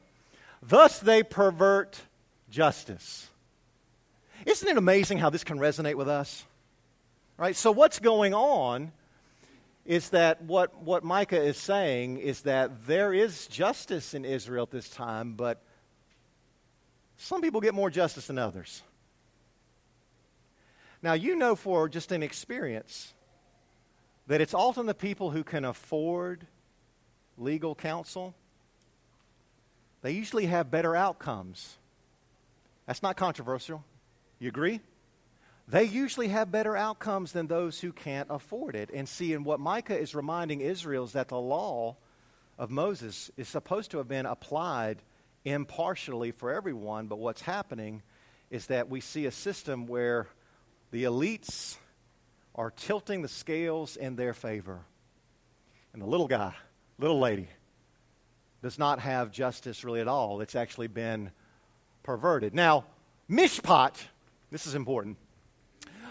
Thus, 0.63 0.99
they 0.99 1.23
pervert 1.23 2.01
justice. 2.51 3.29
Isn't 4.47 4.69
it 4.69 4.77
amazing 4.77 5.19
how 5.19 5.31
this 5.31 5.45
can 5.45 5.59
resonate 5.59 5.95
with 5.95 6.09
us? 6.09 6.45
Right? 7.37 7.57
So, 7.57 7.71
what's 7.71 7.99
going 7.99 8.35
on 8.35 8.93
is 9.85 10.11
that 10.11 10.43
what, 10.43 10.83
what 10.83 11.03
Micah 11.03 11.43
is 11.43 11.57
saying 11.57 12.19
is 12.19 12.43
that 12.43 12.87
there 12.87 13.13
is 13.13 13.47
justice 13.49 14.15
in 14.15 14.25
Israel 14.25 14.63
at 14.63 14.71
this 14.71 14.89
time, 14.89 15.35
but 15.35 15.63
some 17.17 17.41
people 17.41 17.61
get 17.61 17.75
more 17.75 17.91
justice 17.91 18.29
than 18.29 18.39
others. 18.39 18.83
Now, 21.03 21.15
you 21.15 21.35
know 21.35 21.57
for 21.57 21.89
just 21.89 22.13
an 22.13 22.23
experience 22.23 23.13
that 24.29 24.41
it's 24.41 24.55
often 24.55 24.87
the 24.87 24.95
people 24.95 25.31
who 25.31 25.43
can 25.43 25.65
afford 25.65 26.47
legal 27.37 27.75
counsel, 27.75 28.35
they 30.03 30.13
usually 30.13 30.47
have 30.47 30.71
better 30.71 30.95
outcomes. 30.95 31.77
That's 32.87 33.03
not 33.03 33.17
controversial. 33.17 33.85
You 34.39 34.49
agree? 34.49 34.81
They 35.73 35.85
usually 35.85 36.29
have 36.29 36.53
better 36.53 36.77
outcomes 36.77 37.33
than 37.33 37.47
those 37.47 37.81
who 37.81 37.93
can't 37.93 38.29
afford 38.29 38.77
it. 38.77 38.91
And 38.93 39.09
see, 39.09 39.33
and 39.33 39.43
what 39.43 39.59
Micah 39.59 39.99
is 39.99 40.15
reminding 40.15 40.61
Israel 40.61 41.05
is 41.05 41.13
that 41.13 41.29
the 41.29 41.41
law 41.41 41.97
of 42.59 42.71
Moses 42.71 43.31
is 43.39 43.49
supposed 43.49 43.91
to 43.93 43.97
have 43.97 44.07
been 44.07 44.27
applied 44.27 44.99
impartially 45.47 46.31
for 46.31 46.53
everyone, 46.53 47.07
but 47.07 47.19
what's 47.19 47.41
happening 47.41 48.03
is 48.51 48.67
that 48.67 48.91
we 48.91 49.01
see 49.01 49.25
a 49.25 49.31
system 49.31 49.87
where 49.87 50.29
the 50.91 51.05
elites 51.05 51.79
are 52.55 52.71
tilting 52.71 53.23
the 53.23 53.29
scales 53.29 53.97
in 53.97 54.15
their 54.15 54.35
favor. 54.35 54.81
And 55.95 56.03
the 56.03 56.07
little 56.07 56.29
guy, 56.29 56.55
little 56.99 57.19
lady, 57.19 57.49
does 58.63 58.79
not 58.79 59.01
have 59.01 59.33
justice 59.33 59.85
really 59.85 60.01
at 60.01 60.09
all. 60.09 60.43
It's 60.43 60.55
actually 60.55 60.89
been 60.89 61.31
perverted. 62.03 62.55
Now, 62.55 62.85
mishpat 63.31 63.95
this 64.53 64.67
is 64.67 64.75
important. 64.75 65.17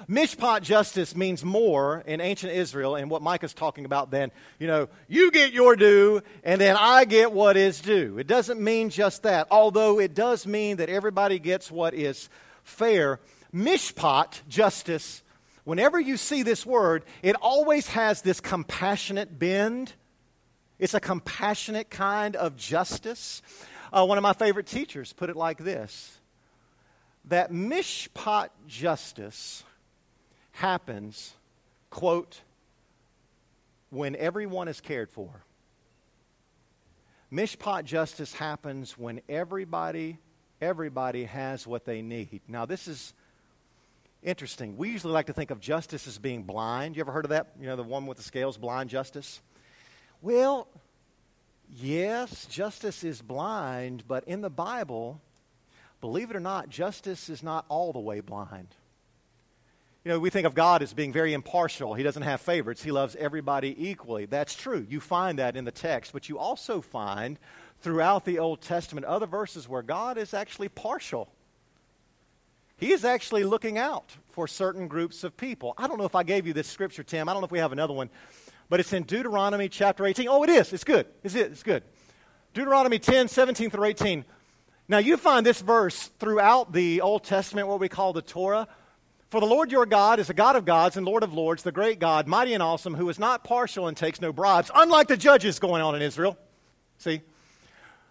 Mishpat 0.10 0.62
justice 0.62 1.16
means 1.16 1.44
more 1.44 2.04
in 2.06 2.22
ancient 2.22 2.54
Israel 2.54 2.96
and 2.96 3.10
what 3.10 3.22
Micah's 3.22 3.54
talking 3.54 3.86
about 3.86 4.12
than, 4.12 4.32
you 4.60 4.68
know, 4.68 4.90
you 5.08 5.32
get 5.32 5.54
your 5.54 5.76
due 5.76 6.22
and 6.44 6.60
then 6.60 6.76
I 6.78 7.06
get 7.06 7.32
what 7.32 7.58
is 7.58 7.82
due. 7.82 8.18
It 8.18 8.28
doesn't 8.28 8.60
mean 8.60 8.90
just 8.90 9.24
that, 9.24 9.48
although 9.52 10.00
it 10.00 10.14
does 10.14 10.46
mean 10.48 10.78
that 10.78 10.90
everybody 10.90 11.40
gets 11.40 11.72
what 11.72 11.94
is 11.94 12.30
fair. 12.64 13.20
Mishpat 13.54 14.42
justice, 14.48 15.24
whenever 15.64 16.00
you 16.00 16.18
see 16.18 16.44
this 16.44 16.66
word, 16.66 17.04
it 17.22 17.36
always 17.42 17.88
has 17.88 18.22
this 18.22 18.40
compassionate 18.40 19.38
bend. 19.38 19.94
It's 20.80 20.94
a 20.94 21.00
compassionate 21.00 21.90
kind 21.90 22.36
of 22.36 22.56
justice. 22.56 23.42
Uh, 23.94 24.06
one 24.06 24.18
of 24.18 24.22
my 24.22 24.34
favorite 24.34 24.68
teachers 24.68 25.14
put 25.14 25.30
it 25.30 25.36
like 25.36 25.58
this 25.58 26.18
that 27.26 27.52
mishpat 27.52 28.50
justice 28.68 29.64
happens, 30.52 31.34
quote, 31.90 32.42
when 33.90 34.16
everyone 34.16 34.68
is 34.68 34.82
cared 34.82 35.10
for. 35.10 35.30
Mishpat 37.32 37.86
justice 37.86 38.34
happens 38.34 38.98
when 38.98 39.22
everybody, 39.30 40.18
everybody 40.60 41.24
has 41.26 41.66
what 41.66 41.86
they 41.86 42.02
need. 42.02 42.42
Now, 42.48 42.66
this 42.66 42.88
is 42.88 43.14
interesting. 44.22 44.78
We 44.78 44.90
usually 44.90 45.14
like 45.14 45.28
to 45.28 45.34
think 45.34 45.52
of 45.52 45.60
justice 45.60 46.08
as 46.08 46.18
being 46.18 46.44
blind. 46.44 46.96
You 46.96 47.02
ever 47.02 47.12
heard 47.12 47.26
of 47.26 47.30
that? 47.30 47.48
You 47.60 47.68
know, 47.68 47.76
the 47.76 47.84
one 47.84 48.06
with 48.06 48.18
the 48.18 48.24
scales, 48.24 48.58
blind 48.58 48.90
justice? 48.90 49.42
Well, 50.22 50.68
yes, 51.74 52.46
justice 52.46 53.04
is 53.04 53.22
blind, 53.22 54.04
but 54.08 54.26
in 54.26 54.42
the 54.42 54.50
Bible, 54.50 55.22
believe 56.02 56.30
it 56.30 56.36
or 56.36 56.42
not, 56.42 56.70
justice 56.70 57.30
is 57.30 57.42
not 57.42 57.66
all 57.70 57.94
the 57.94 58.00
way 58.00 58.20
blind. 58.20 58.68
You 60.04 60.10
know, 60.10 60.20
we 60.20 60.32
think 60.32 60.48
of 60.48 60.56
God 60.56 60.82
as 60.82 60.94
being 60.94 61.14
very 61.14 61.34
impartial. 61.34 61.94
He 61.94 62.02
doesn't 62.02 62.24
have 62.24 62.42
favorites. 62.42 62.82
He 62.82 62.92
loves 62.92 63.16
everybody 63.18 63.76
equally. 63.90 64.26
That's 64.26 64.56
true. 64.56 64.86
You 64.90 65.00
find 65.00 65.38
that 65.38 65.56
in 65.56 65.64
the 65.64 65.72
text. 65.72 66.12
But 66.12 66.28
you 66.28 66.40
also 66.40 66.82
find 66.82 67.38
throughout 67.82 68.26
the 68.26 68.40
Old 68.40 68.62
Testament 68.62 69.06
other 69.06 69.28
verses 69.28 69.70
where 69.70 69.84
God 69.84 70.18
is 70.18 70.34
actually 70.34 70.70
partial. 70.70 71.32
He 72.78 72.94
is 72.94 73.06
actually 73.06 73.44
looking 73.44 73.78
out 73.78 74.18
for 74.32 74.48
certain 74.48 74.88
groups 74.88 75.24
of 75.24 75.38
people. 75.38 75.76
I 75.78 75.88
don't 75.88 76.00
know 76.00 76.06
if 76.06 76.16
I 76.16 76.24
gave 76.24 76.48
you 76.48 76.54
this 76.54 76.68
scripture, 76.68 77.04
Tim. 77.04 77.30
I 77.30 77.34
don't 77.34 77.42
know 77.42 77.46
if 77.46 77.52
we 77.52 77.60
have 77.60 77.72
another 77.72 77.94
one. 77.94 78.10
But 78.70 78.80
it's 78.80 78.94
in 78.94 79.04
Deuteronomy 79.04 79.70
chapter 79.70 80.04
18. 80.04 80.28
Oh, 80.28 80.42
it 80.42 80.50
is. 80.50 80.74
It's 80.74 80.84
good. 80.84 81.06
It's 81.24 81.36
it. 81.36 81.52
It's 81.52 81.62
good. 81.62 81.84
Deuteronomy 82.56 82.98
10, 82.98 83.28
17 83.28 83.70
through 83.70 83.84
18. 83.84 84.26
Now, 84.88 84.98
you 84.98 85.16
find 85.16 85.46
this 85.46 85.62
verse 85.62 86.10
throughout 86.18 86.74
the 86.74 87.02
Old 87.02 87.24
Testament, 87.24 87.68
what 87.68 87.80
we 87.80 87.88
call 87.88 88.14
the 88.14 88.24
Torah. 88.24 88.68
For 89.32 89.40
the 89.40 89.48
Lord 89.48 89.72
your 89.72 89.86
God 89.86 90.20
is 90.20 90.30
a 90.30 90.34
God 90.34 90.58
of 90.58 90.66
gods 90.66 90.98
and 90.98 91.06
Lord 91.06 91.24
of 91.24 91.34
lords, 91.34 91.64
the 91.64 91.72
great 91.72 92.00
God, 92.00 92.28
mighty 92.28 92.54
and 92.54 92.62
awesome, 92.62 92.96
who 92.96 93.08
is 93.08 93.18
not 93.18 93.46
partial 93.46 93.88
and 93.88 93.96
takes 93.96 94.20
no 94.20 94.34
bribes, 94.34 94.70
unlike 94.76 95.08
the 95.08 95.16
judges 95.16 95.58
going 95.58 95.82
on 95.82 95.96
in 95.96 96.02
Israel. 96.02 96.38
See? 96.98 97.22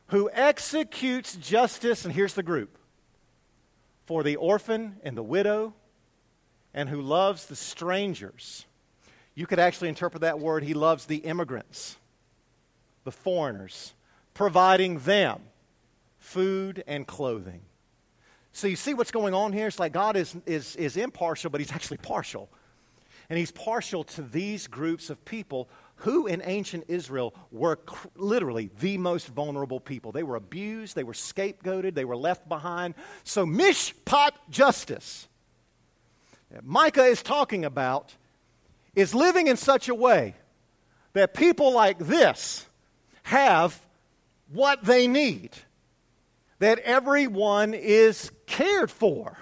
Who 0.07 0.31
executes 0.33 1.37
justice, 1.37 2.07
and 2.07 2.15
here's 2.15 2.33
the 2.33 2.43
group 2.43 2.75
for 4.07 4.23
the 4.23 4.37
orphan 4.37 4.97
and 5.05 5.15
the 5.15 5.23
widow, 5.23 5.75
and 6.73 6.89
who 6.89 7.03
loves 7.03 7.45
the 7.45 7.57
strangers. 7.57 8.65
You 9.35 9.47
could 9.47 9.59
actually 9.59 9.91
interpret 9.91 10.23
that 10.23 10.41
word, 10.41 10.65
he 10.65 10.73
loves 10.73 11.05
the 11.05 11.19
immigrants, 11.19 11.99
the 13.05 13.13
foreigners, 13.13 13.93
providing 14.33 15.01
them 15.01 15.43
food 16.19 16.83
and 16.87 17.07
clothing. 17.07 17.61
So 18.53 18.67
you 18.67 18.77
see 18.77 18.95
what's 18.95 19.11
going 19.11 19.35
on 19.35 19.53
here? 19.53 19.69
It's 19.69 19.79
like 19.79 19.93
God 19.93 20.17
is, 20.17 20.35
is, 20.47 20.77
is 20.77 20.97
impartial, 20.97 21.51
but 21.51 21.61
he's 21.61 21.73
actually 21.73 21.99
partial. 21.99 22.49
And 23.29 23.39
he's 23.39 23.53
partial 23.53 24.05
to 24.05 24.23
these 24.23 24.67
groups 24.67 25.09
of 25.09 25.25
people 25.25 25.69
who 25.97 26.27
in 26.27 26.43
ancient 26.45 26.85
Israel 26.89 27.35
were 27.53 27.77
cr- 27.77 28.09
literally 28.17 28.71
the 28.81 28.99
most 28.99 29.29
vulnerable 29.29 29.79
people. 29.79 30.13
They 30.13 30.23
were 30.23 30.37
abused, 30.37 30.97
they 30.97 31.05
were 31.05 31.13
scapegoated, 31.13 31.95
they 31.95 32.05
were 32.05 32.17
left 32.17 32.49
behind. 32.49 32.95
So, 33.23 33.47
mishpat 33.47 34.33
justice, 34.49 35.29
Micah 36.63 37.05
is 37.05 37.23
talking 37.23 37.65
about, 37.65 38.15
is 38.97 39.15
living 39.15 39.47
in 39.47 39.57
such 39.57 39.89
a 39.89 39.95
way 39.95 40.35
that 41.13 41.35
people 41.35 41.73
like 41.73 41.99
this 41.99 42.67
have 43.23 43.79
what 44.49 44.83
they 44.85 45.07
need 45.07 45.51
that 46.61 46.79
everyone 46.81 47.75
is 47.75 48.31
cared 48.47 48.91
for. 48.91 49.37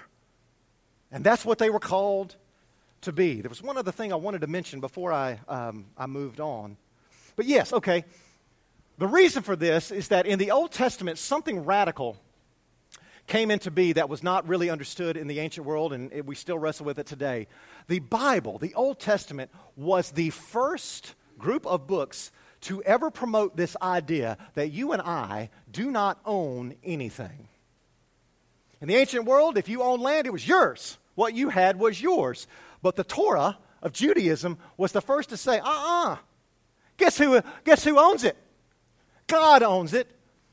And 1.11 1.23
that's 1.23 1.45
what 1.45 1.59
they 1.59 1.69
were 1.69 1.79
called 1.79 2.35
to 3.01 3.11
be. 3.11 3.41
There 3.41 3.49
was 3.49 3.61
one 3.61 3.77
other 3.77 3.91
thing 3.91 4.11
I 4.11 4.15
wanted 4.15 4.41
to 4.41 4.47
mention 4.47 4.79
before 4.79 5.13
I, 5.13 5.39
um, 5.47 5.85
I 5.97 6.07
moved 6.07 6.39
on. 6.39 6.77
But 7.35 7.45
yes, 7.45 7.71
okay. 7.71 8.05
The 8.97 9.07
reason 9.07 9.43
for 9.43 9.55
this 9.55 9.91
is 9.91 10.09
that 10.09 10.25
in 10.25 10.39
the 10.39 10.51
Old 10.51 10.71
Testament, 10.71 11.17
something 11.17 11.65
radical 11.65 12.17
came 13.27 13.51
into 13.51 13.69
be 13.69 13.93
that 13.93 14.09
was 14.09 14.23
not 14.23 14.47
really 14.47 14.69
understood 14.69 15.15
in 15.15 15.27
the 15.27 15.39
ancient 15.39 15.65
world, 15.65 15.93
and 15.93 16.11
we 16.25 16.35
still 16.35 16.57
wrestle 16.57 16.85
with 16.85 16.99
it 16.99 17.05
today. 17.05 17.47
The 17.87 17.99
Bible, 17.99 18.57
the 18.57 18.73
Old 18.73 18.99
Testament, 18.99 19.51
was 19.75 20.11
the 20.11 20.31
first 20.31 21.15
group 21.37 21.65
of 21.67 21.85
books 21.85 22.31
to 22.61 22.83
ever 22.83 23.09
promote 23.09 23.55
this 23.55 23.75
idea 23.81 24.37
that 24.55 24.71
you 24.71 24.91
and 24.91 25.01
I 25.01 25.49
do 25.71 25.91
not 25.91 26.19
own 26.25 26.75
anything. 26.83 27.47
In 28.81 28.87
the 28.87 28.95
ancient 28.95 29.25
world, 29.25 29.57
if 29.57 29.69
you 29.69 29.81
owned 29.83 30.01
land, 30.01 30.27
it 30.27 30.33
was 30.33 30.47
yours. 30.47 30.97
What 31.15 31.33
you 31.33 31.49
had 31.49 31.77
was 31.77 32.01
yours. 32.01 32.47
But 32.81 32.95
the 32.95 33.03
Torah 33.03 33.57
of 33.81 33.93
Judaism 33.93 34.57
was 34.77 34.91
the 34.91 35.01
first 35.01 35.29
to 35.29 35.37
say, 35.37 35.59
uh 35.59 35.63
uh-uh. 35.63 36.13
uh 36.13 36.17
Guess 36.97 37.17
who, 37.17 37.41
guess 37.63 37.83
who 37.83 37.97
owns 37.97 38.23
it? 38.25 38.35
God 39.27 39.63
owns 39.63 39.93
it. 39.93 40.09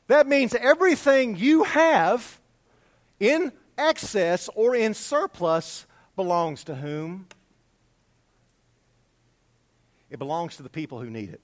That 0.06 0.28
means 0.28 0.54
everything 0.54 1.36
you 1.36 1.64
have 1.64 2.40
in 3.18 3.52
excess 3.76 4.48
or 4.54 4.76
in 4.76 4.94
surplus 4.94 5.86
belongs 6.14 6.64
to 6.64 6.76
whom? 6.76 7.26
It 10.08 10.18
belongs 10.18 10.56
to 10.56 10.62
the 10.62 10.68
people 10.68 11.00
who 11.00 11.10
need 11.10 11.30
it. 11.30 11.40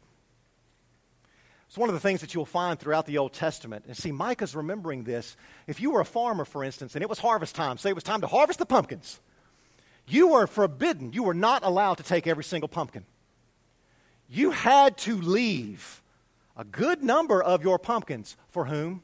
It's 1.72 1.78
one 1.78 1.88
of 1.88 1.94
the 1.94 2.00
things 2.00 2.20
that 2.20 2.34
you'll 2.34 2.44
find 2.44 2.78
throughout 2.78 3.06
the 3.06 3.16
Old 3.16 3.32
Testament. 3.32 3.86
And 3.88 3.96
see, 3.96 4.12
Micah's 4.12 4.54
remembering 4.54 5.04
this. 5.04 5.38
If 5.66 5.80
you 5.80 5.92
were 5.92 6.02
a 6.02 6.04
farmer, 6.04 6.44
for 6.44 6.62
instance, 6.62 6.94
and 6.94 7.02
it 7.02 7.08
was 7.08 7.18
harvest 7.18 7.54
time, 7.54 7.78
say 7.78 7.88
it 7.88 7.94
was 7.94 8.04
time 8.04 8.20
to 8.20 8.26
harvest 8.26 8.58
the 8.58 8.66
pumpkins, 8.66 9.20
you 10.06 10.28
were 10.28 10.46
forbidden, 10.46 11.14
you 11.14 11.22
were 11.22 11.32
not 11.32 11.64
allowed 11.64 11.94
to 11.94 12.02
take 12.02 12.26
every 12.26 12.44
single 12.44 12.68
pumpkin. 12.68 13.06
You 14.28 14.50
had 14.50 14.98
to 14.98 15.18
leave 15.18 16.02
a 16.58 16.64
good 16.64 17.02
number 17.02 17.42
of 17.42 17.62
your 17.62 17.78
pumpkins 17.78 18.36
for 18.50 18.66
whom? 18.66 19.00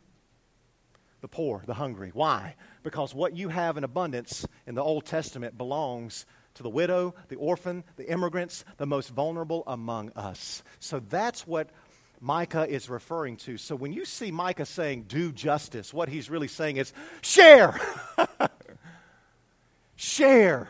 The 1.23 1.29
poor, 1.29 1.63
the 1.65 1.73
hungry. 1.73 2.11
Why? 2.13 2.55
Because 2.83 3.15
what 3.15 3.35
you 3.35 3.49
have 3.49 3.79
in 3.79 3.85
abundance 3.85 4.47
in 4.67 4.75
the 4.75 4.85
Old 4.85 5.07
Testament 5.07 5.57
belongs 5.57 6.27
to 6.53 6.63
the 6.63 6.69
widow, 6.69 7.15
the 7.29 7.37
orphan, 7.37 7.83
the 7.97 8.11
immigrants, 8.11 8.67
the 8.77 8.85
most 8.85 9.09
vulnerable 9.09 9.63
among 9.67 10.13
us. 10.17 10.63
So 10.81 11.01
that's 11.01 11.47
what 11.47 11.71
Micah 12.21 12.67
is 12.69 12.91
referring 12.91 13.37
to. 13.39 13.57
So 13.57 13.77
when 13.77 13.93
you 13.93 14.05
see 14.05 14.31
Micah 14.31 14.67
saying, 14.67 15.05
do 15.09 15.33
justice, 15.33 15.95
what 15.95 16.09
he's 16.09 16.29
really 16.29 16.49
saying 16.49 16.77
is, 16.77 16.93
share. 17.23 17.81
share. 19.97 20.69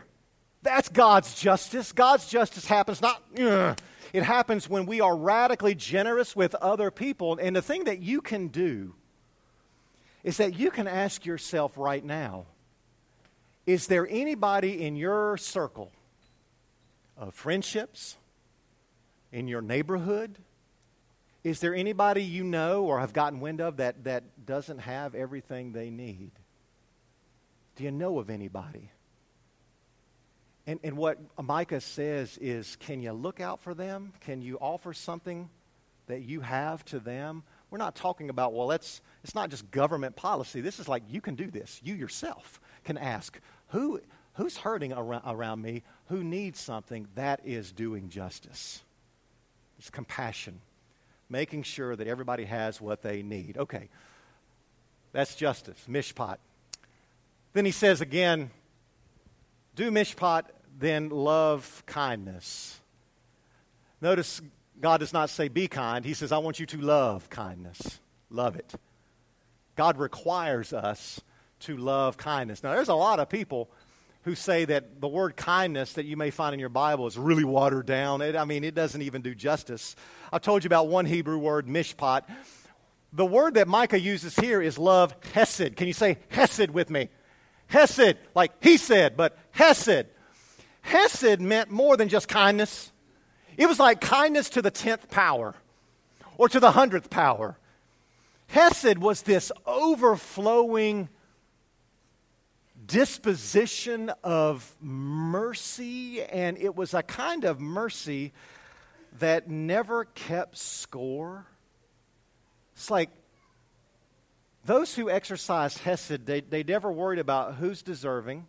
That's 0.62 0.88
God's 0.88 1.34
justice. 1.40 1.92
God's 1.92 2.28
justice 2.28 2.66
happens 2.66 3.00
not, 3.00 3.22
ugh. 3.40 3.78
it 4.12 4.22
happens 4.22 4.68
when 4.68 4.86
we 4.86 5.00
are 5.00 5.16
radically 5.16 5.74
generous 5.74 6.36
with 6.36 6.54
other 6.56 6.90
people. 6.90 7.38
And 7.40 7.56
the 7.56 7.62
thing 7.62 7.84
that 7.84 8.00
you 8.00 8.20
can 8.20 8.48
do 8.48 8.94
is 10.24 10.38
that 10.38 10.58
you 10.58 10.70
can 10.70 10.86
ask 10.86 11.24
yourself 11.24 11.72
right 11.76 12.04
now 12.04 12.46
is 13.66 13.86
there 13.86 14.06
anybody 14.08 14.82
in 14.82 14.96
your 14.96 15.36
circle 15.36 15.92
of 17.18 17.34
friendships, 17.34 18.16
in 19.30 19.46
your 19.46 19.60
neighborhood, 19.60 20.38
is 21.48 21.60
there 21.60 21.74
anybody 21.74 22.22
you 22.22 22.44
know 22.44 22.84
or 22.84 23.00
have 23.00 23.14
gotten 23.14 23.40
wind 23.40 23.60
of 23.60 23.78
that, 23.78 24.04
that 24.04 24.44
doesn't 24.44 24.78
have 24.78 25.14
everything 25.14 25.72
they 25.72 25.88
need? 25.88 26.30
Do 27.76 27.84
you 27.84 27.90
know 27.90 28.18
of 28.18 28.28
anybody? 28.28 28.90
And, 30.66 30.78
and 30.84 30.98
what 30.98 31.18
Micah 31.42 31.80
says 31.80 32.36
is 32.38 32.76
can 32.76 33.00
you 33.00 33.12
look 33.12 33.40
out 33.40 33.60
for 33.60 33.72
them? 33.72 34.12
Can 34.20 34.42
you 34.42 34.58
offer 34.58 34.92
something 34.92 35.48
that 36.06 36.20
you 36.20 36.42
have 36.42 36.84
to 36.86 37.00
them? 37.00 37.42
We're 37.70 37.78
not 37.78 37.94
talking 37.94 38.28
about, 38.28 38.52
well, 38.52 38.70
it's, 38.70 39.00
it's 39.24 39.34
not 39.34 39.48
just 39.48 39.70
government 39.70 40.16
policy. 40.16 40.60
This 40.60 40.78
is 40.78 40.86
like 40.86 41.02
you 41.08 41.22
can 41.22 41.34
do 41.34 41.50
this. 41.50 41.80
You 41.82 41.94
yourself 41.94 42.60
can 42.84 42.98
ask, 42.98 43.40
who, 43.68 44.00
who's 44.34 44.58
hurting 44.58 44.92
around, 44.92 45.22
around 45.26 45.62
me? 45.62 45.82
Who 46.08 46.22
needs 46.22 46.60
something? 46.60 47.08
That 47.14 47.40
is 47.44 47.72
doing 47.72 48.10
justice. 48.10 48.82
It's 49.78 49.88
compassion 49.88 50.60
making 51.30 51.62
sure 51.62 51.94
that 51.96 52.06
everybody 52.06 52.44
has 52.44 52.80
what 52.80 53.02
they 53.02 53.22
need. 53.22 53.56
Okay, 53.58 53.88
that's 55.12 55.34
justice, 55.34 55.78
mishpat. 55.88 56.38
Then 57.52 57.64
he 57.64 57.70
says 57.70 58.00
again, 58.00 58.50
do 59.74 59.90
mishpat, 59.90 60.44
then 60.78 61.08
love 61.08 61.82
kindness. 61.86 62.80
Notice 64.00 64.40
God 64.80 64.98
does 64.98 65.12
not 65.12 65.30
say 65.30 65.48
be 65.48 65.66
kind. 65.66 66.04
He 66.04 66.14
says, 66.14 66.30
I 66.30 66.38
want 66.38 66.60
you 66.60 66.66
to 66.66 66.78
love 66.78 67.28
kindness. 67.30 68.00
Love 68.30 68.56
it. 68.56 68.74
God 69.76 69.98
requires 69.98 70.72
us 70.72 71.20
to 71.60 71.76
love 71.76 72.16
kindness. 72.16 72.62
Now, 72.62 72.74
there's 72.74 72.88
a 72.88 72.94
lot 72.94 73.18
of 73.18 73.28
people 73.28 73.70
who 74.28 74.34
say 74.34 74.66
that 74.66 75.00
the 75.00 75.08
word 75.08 75.36
kindness 75.36 75.94
that 75.94 76.04
you 76.04 76.14
may 76.14 76.30
find 76.30 76.52
in 76.52 76.60
your 76.60 76.68
Bible 76.68 77.06
is 77.06 77.16
really 77.16 77.44
watered 77.44 77.86
down. 77.86 78.20
It, 78.20 78.36
I 78.36 78.44
mean, 78.44 78.62
it 78.62 78.74
doesn't 78.74 79.00
even 79.00 79.22
do 79.22 79.34
justice. 79.34 79.96
I've 80.30 80.42
told 80.42 80.64
you 80.64 80.68
about 80.68 80.88
one 80.88 81.06
Hebrew 81.06 81.38
word, 81.38 81.66
mishpat. 81.66 82.24
The 83.14 83.24
word 83.24 83.54
that 83.54 83.66
Micah 83.68 83.98
uses 83.98 84.36
here 84.36 84.60
is 84.60 84.76
love, 84.76 85.16
hesed. 85.32 85.76
Can 85.76 85.86
you 85.86 85.94
say 85.94 86.18
hesed 86.28 86.70
with 86.70 86.90
me? 86.90 87.08
Hesed, 87.68 88.18
like 88.34 88.52
he 88.60 88.76
said, 88.76 89.16
but 89.16 89.38
hesed. 89.50 90.08
Hesed 90.82 91.40
meant 91.40 91.70
more 91.70 91.96
than 91.96 92.10
just 92.10 92.28
kindness. 92.28 92.92
It 93.56 93.66
was 93.66 93.78
like 93.78 94.02
kindness 94.02 94.50
to 94.50 94.60
the 94.60 94.70
tenth 94.70 95.08
power 95.08 95.54
or 96.36 96.50
to 96.50 96.60
the 96.60 96.72
hundredth 96.72 97.08
power. 97.08 97.56
Hesed 98.48 98.98
was 98.98 99.22
this 99.22 99.50
overflowing 99.64 101.08
disposition 102.88 104.10
of 104.24 104.74
mercy, 104.80 106.22
and 106.22 106.58
it 106.58 106.74
was 106.74 106.94
a 106.94 107.02
kind 107.02 107.44
of 107.44 107.60
mercy 107.60 108.32
that 109.20 109.48
never 109.48 110.06
kept 110.06 110.56
score. 110.56 111.46
It's 112.74 112.90
like 112.90 113.10
those 114.64 114.94
who 114.94 115.08
exercised 115.10 115.78
Hesed, 115.78 116.26
they, 116.26 116.40
they 116.40 116.62
never 116.62 116.90
worried 116.90 117.18
about 117.18 117.54
who's 117.54 117.82
deserving 117.82 118.46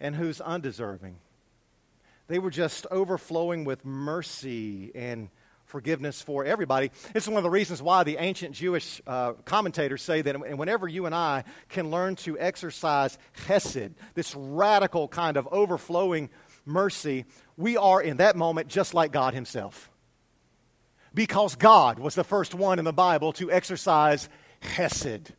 and 0.00 0.16
who's 0.16 0.40
undeserving. 0.40 1.16
They 2.26 2.38
were 2.38 2.50
just 2.50 2.86
overflowing 2.90 3.64
with 3.64 3.84
mercy 3.84 4.92
and 4.94 5.28
forgiveness 5.70 6.20
for 6.20 6.44
everybody. 6.44 6.90
Is 7.14 7.28
one 7.28 7.38
of 7.38 7.44
the 7.44 7.50
reasons 7.50 7.80
why 7.80 8.04
the 8.04 8.18
ancient 8.18 8.54
Jewish 8.54 9.00
uh, 9.06 9.32
commentators 9.44 10.02
say 10.02 10.20
that 10.22 10.58
whenever 10.58 10.86
you 10.86 11.06
and 11.06 11.14
I 11.14 11.44
can 11.68 11.90
learn 11.90 12.16
to 12.16 12.38
exercise 12.38 13.16
Hesed, 13.46 13.94
this 14.14 14.34
radical 14.34 15.08
kind 15.08 15.36
of 15.36 15.48
overflowing 15.50 16.28
mercy, 16.66 17.24
we 17.56 17.76
are 17.76 18.02
in 18.02 18.18
that 18.18 18.36
moment 18.36 18.68
just 18.68 18.92
like 18.92 19.12
God 19.12 19.32
Himself. 19.32 19.90
Because 21.14 21.56
God 21.56 21.98
was 21.98 22.14
the 22.14 22.24
first 22.24 22.54
one 22.54 22.78
in 22.78 22.84
the 22.84 22.92
Bible 22.92 23.32
to 23.34 23.50
exercise 23.50 24.28
Hesed. 24.60 25.32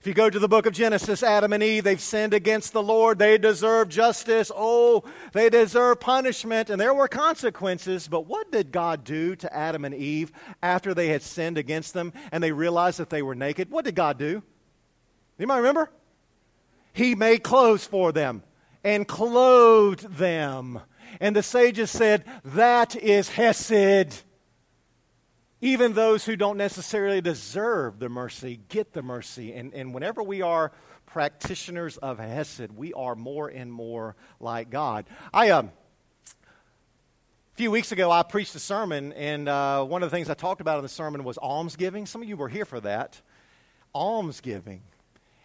If 0.00 0.06
you 0.06 0.14
go 0.14 0.30
to 0.30 0.38
the 0.38 0.48
book 0.48 0.64
of 0.64 0.72
Genesis, 0.72 1.22
Adam 1.22 1.52
and 1.52 1.62
Eve, 1.62 1.84
they've 1.84 2.00
sinned 2.00 2.32
against 2.32 2.72
the 2.72 2.82
Lord. 2.82 3.18
They 3.18 3.36
deserve 3.36 3.90
justice. 3.90 4.50
Oh, 4.54 5.04
they 5.34 5.50
deserve 5.50 6.00
punishment. 6.00 6.70
And 6.70 6.80
there 6.80 6.94
were 6.94 7.06
consequences. 7.06 8.08
But 8.08 8.26
what 8.26 8.50
did 8.50 8.72
God 8.72 9.04
do 9.04 9.36
to 9.36 9.54
Adam 9.54 9.84
and 9.84 9.94
Eve 9.94 10.32
after 10.62 10.94
they 10.94 11.08
had 11.08 11.20
sinned 11.20 11.58
against 11.58 11.92
them 11.92 12.14
and 12.32 12.42
they 12.42 12.50
realized 12.50 12.98
that 12.98 13.10
they 13.10 13.20
were 13.20 13.34
naked? 13.34 13.70
What 13.70 13.84
did 13.84 13.94
God 13.94 14.16
do? 14.16 14.42
Anybody 15.38 15.58
remember? 15.58 15.90
He 16.94 17.14
made 17.14 17.42
clothes 17.42 17.84
for 17.84 18.10
them 18.10 18.42
and 18.82 19.06
clothed 19.06 20.16
them. 20.16 20.80
And 21.20 21.36
the 21.36 21.42
sages 21.42 21.90
said, 21.90 22.24
That 22.42 22.96
is 22.96 23.28
Hesed. 23.28 24.22
Even 25.60 25.92
those 25.92 26.24
who 26.24 26.36
don't 26.36 26.56
necessarily 26.56 27.20
deserve 27.20 27.98
the 27.98 28.08
mercy 28.08 28.60
get 28.68 28.92
the 28.92 29.02
mercy. 29.02 29.52
And, 29.52 29.74
and 29.74 29.92
whenever 29.92 30.22
we 30.22 30.40
are 30.40 30.72
practitioners 31.06 31.98
of 31.98 32.18
Hesed, 32.18 32.72
we 32.74 32.92
are 32.94 33.14
more 33.14 33.48
and 33.48 33.70
more 33.70 34.16
like 34.38 34.70
God. 34.70 35.06
I, 35.34 35.50
um, 35.50 35.70
a 37.52 37.56
few 37.56 37.70
weeks 37.70 37.92
ago, 37.92 38.10
I 38.10 38.22
preached 38.22 38.54
a 38.54 38.58
sermon, 38.58 39.12
and 39.12 39.48
uh, 39.48 39.84
one 39.84 40.02
of 40.02 40.10
the 40.10 40.16
things 40.16 40.30
I 40.30 40.34
talked 40.34 40.62
about 40.62 40.78
in 40.78 40.82
the 40.82 40.88
sermon 40.88 41.24
was 41.24 41.36
almsgiving. 41.36 42.06
Some 42.06 42.22
of 42.22 42.28
you 42.28 42.36
were 42.36 42.48
here 42.48 42.64
for 42.64 42.80
that. 42.80 43.20
Almsgiving. 43.94 44.82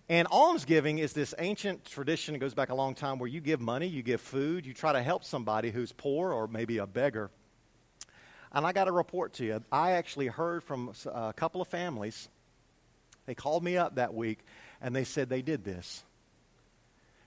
And 0.07 0.27
almsgiving 0.27 0.99
is 0.99 1.13
this 1.13 1.33
ancient 1.39 1.83
tradition, 1.83 2.35
it 2.35 2.37
goes 2.37 2.53
back 2.53 2.69
a 2.69 2.75
long 2.75 2.93
time, 2.93 3.17
where 3.17 3.27
you 3.27 3.41
give 3.41 3.59
money, 3.59 3.87
you 3.87 4.03
give 4.03 4.21
food, 4.21 4.65
you 4.65 4.73
try 4.73 4.93
to 4.93 5.01
help 5.01 5.25
somebody 5.25 5.71
who's 5.71 5.91
poor 5.91 6.31
or 6.31 6.47
maybe 6.47 6.77
a 6.77 6.85
beggar. 6.85 7.31
And 8.55 8.65
I 8.65 8.71
got 8.71 8.87
a 8.87 8.91
report 8.91 9.33
to 9.33 9.45
you. 9.45 9.61
I 9.69 9.91
actually 9.91 10.27
heard 10.27 10.63
from 10.63 10.93
a 11.13 11.33
couple 11.33 11.61
of 11.61 11.67
families. 11.67 12.29
They 13.25 13.35
called 13.35 13.63
me 13.63 13.75
up 13.75 13.95
that 13.95 14.13
week 14.13 14.39
and 14.81 14.95
they 14.95 15.03
said 15.03 15.27
they 15.27 15.41
did 15.41 15.65
this. 15.65 16.03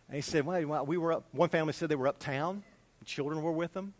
And 0.08 0.16
he 0.16 0.22
said, 0.22 0.46
well, 0.46 0.86
we 0.86 0.96
were 0.96 1.12
up, 1.12 1.26
one 1.32 1.50
family 1.50 1.74
said 1.74 1.90
they 1.90 1.96
were 1.96 2.08
uptown, 2.08 2.62
children 3.04 3.42
were 3.42 3.52
with 3.52 3.74
them. 3.74 3.92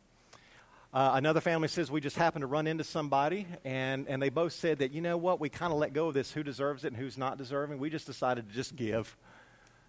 Uh, 0.94 1.10
another 1.14 1.42
family 1.42 1.68
says 1.68 1.90
we 1.90 2.00
just 2.00 2.16
happened 2.16 2.40
to 2.40 2.46
run 2.46 2.66
into 2.66 2.82
somebody, 2.82 3.46
and, 3.62 4.08
and 4.08 4.22
they 4.22 4.30
both 4.30 4.54
said 4.54 4.78
that, 4.78 4.92
you 4.92 5.02
know 5.02 5.18
what, 5.18 5.38
we 5.38 5.50
kind 5.50 5.70
of 5.70 5.78
let 5.78 5.92
go 5.92 6.08
of 6.08 6.14
this 6.14 6.32
who 6.32 6.42
deserves 6.42 6.84
it 6.84 6.88
and 6.88 6.96
who's 6.96 7.18
not 7.18 7.36
deserving. 7.36 7.78
We 7.78 7.90
just 7.90 8.06
decided 8.06 8.48
to 8.48 8.54
just 8.54 8.74
give 8.74 9.14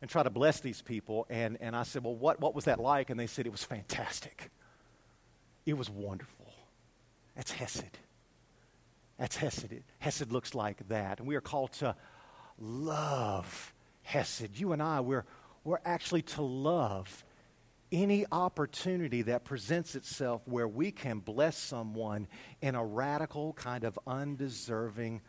and 0.01 0.09
try 0.09 0.23
to 0.23 0.29
bless 0.29 0.59
these 0.59 0.81
people. 0.81 1.25
And, 1.29 1.57
and 1.61 1.73
I 1.73 1.83
said, 1.83 2.03
well, 2.03 2.15
what, 2.15 2.41
what 2.41 2.53
was 2.53 2.65
that 2.65 2.81
like? 2.81 3.09
And 3.09 3.17
they 3.17 3.27
said 3.27 3.45
it 3.45 3.51
was 3.53 3.63
fantastic. 3.63 4.51
It 5.65 5.77
was 5.77 5.89
wonderful. 5.89 6.38
That's 7.39 7.51
Hesed. 7.51 7.97
That's 9.17 9.37
Hesed. 9.37 9.83
Hesed 9.99 10.29
looks 10.29 10.53
like 10.53 10.85
that. 10.89 11.19
And 11.19 11.27
we 11.27 11.37
are 11.37 11.41
called 11.41 11.71
to 11.75 11.95
love 12.59 13.73
Hesed. 14.01 14.59
You 14.59 14.73
and 14.73 14.83
I, 14.83 14.99
we're, 14.99 15.23
we're 15.63 15.79
actually 15.85 16.23
to 16.23 16.41
love 16.41 17.23
any 17.93 18.25
opportunity 18.29 19.21
that 19.21 19.45
presents 19.45 19.95
itself 19.95 20.41
where 20.43 20.67
we 20.67 20.91
can 20.91 21.19
bless 21.19 21.57
someone 21.57 22.27
in 22.61 22.75
a 22.75 22.83
radical, 22.83 23.53
kind 23.53 23.85
of 23.85 23.97
undeserving 24.05 25.21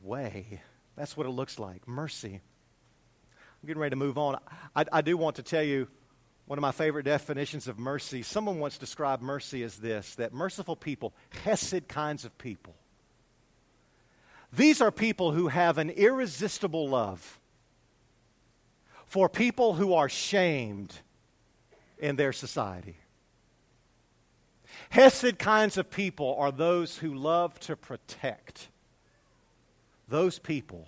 way. 0.00 0.62
That's 0.94 1.16
what 1.16 1.26
it 1.26 1.30
looks 1.30 1.58
like 1.58 1.88
mercy. 1.88 2.34
I'm 2.34 3.66
getting 3.66 3.80
ready 3.80 3.90
to 3.90 3.96
move 3.96 4.16
on. 4.16 4.38
I, 4.76 4.84
I 4.92 5.00
do 5.00 5.16
want 5.16 5.34
to 5.36 5.42
tell 5.42 5.64
you 5.64 5.88
one 6.52 6.58
of 6.58 6.60
my 6.60 6.70
favorite 6.70 7.04
definitions 7.04 7.66
of 7.66 7.78
mercy, 7.78 8.22
someone 8.22 8.58
once 8.58 8.76
described 8.76 9.22
mercy 9.22 9.62
as 9.62 9.78
this 9.78 10.16
that 10.16 10.34
merciful 10.34 10.76
people, 10.76 11.14
Hesed 11.44 11.88
kinds 11.88 12.26
of 12.26 12.36
people, 12.36 12.74
these 14.52 14.82
are 14.82 14.90
people 14.90 15.32
who 15.32 15.48
have 15.48 15.78
an 15.78 15.88
irresistible 15.88 16.86
love 16.86 17.40
for 19.06 19.30
people 19.30 19.72
who 19.72 19.94
are 19.94 20.10
shamed 20.10 20.94
in 21.96 22.16
their 22.16 22.34
society. 22.34 22.98
Hesed 24.90 25.38
kinds 25.38 25.78
of 25.78 25.88
people 25.88 26.36
are 26.38 26.52
those 26.52 26.98
who 26.98 27.14
love 27.14 27.58
to 27.60 27.76
protect 27.76 28.68
those 30.06 30.38
people 30.38 30.86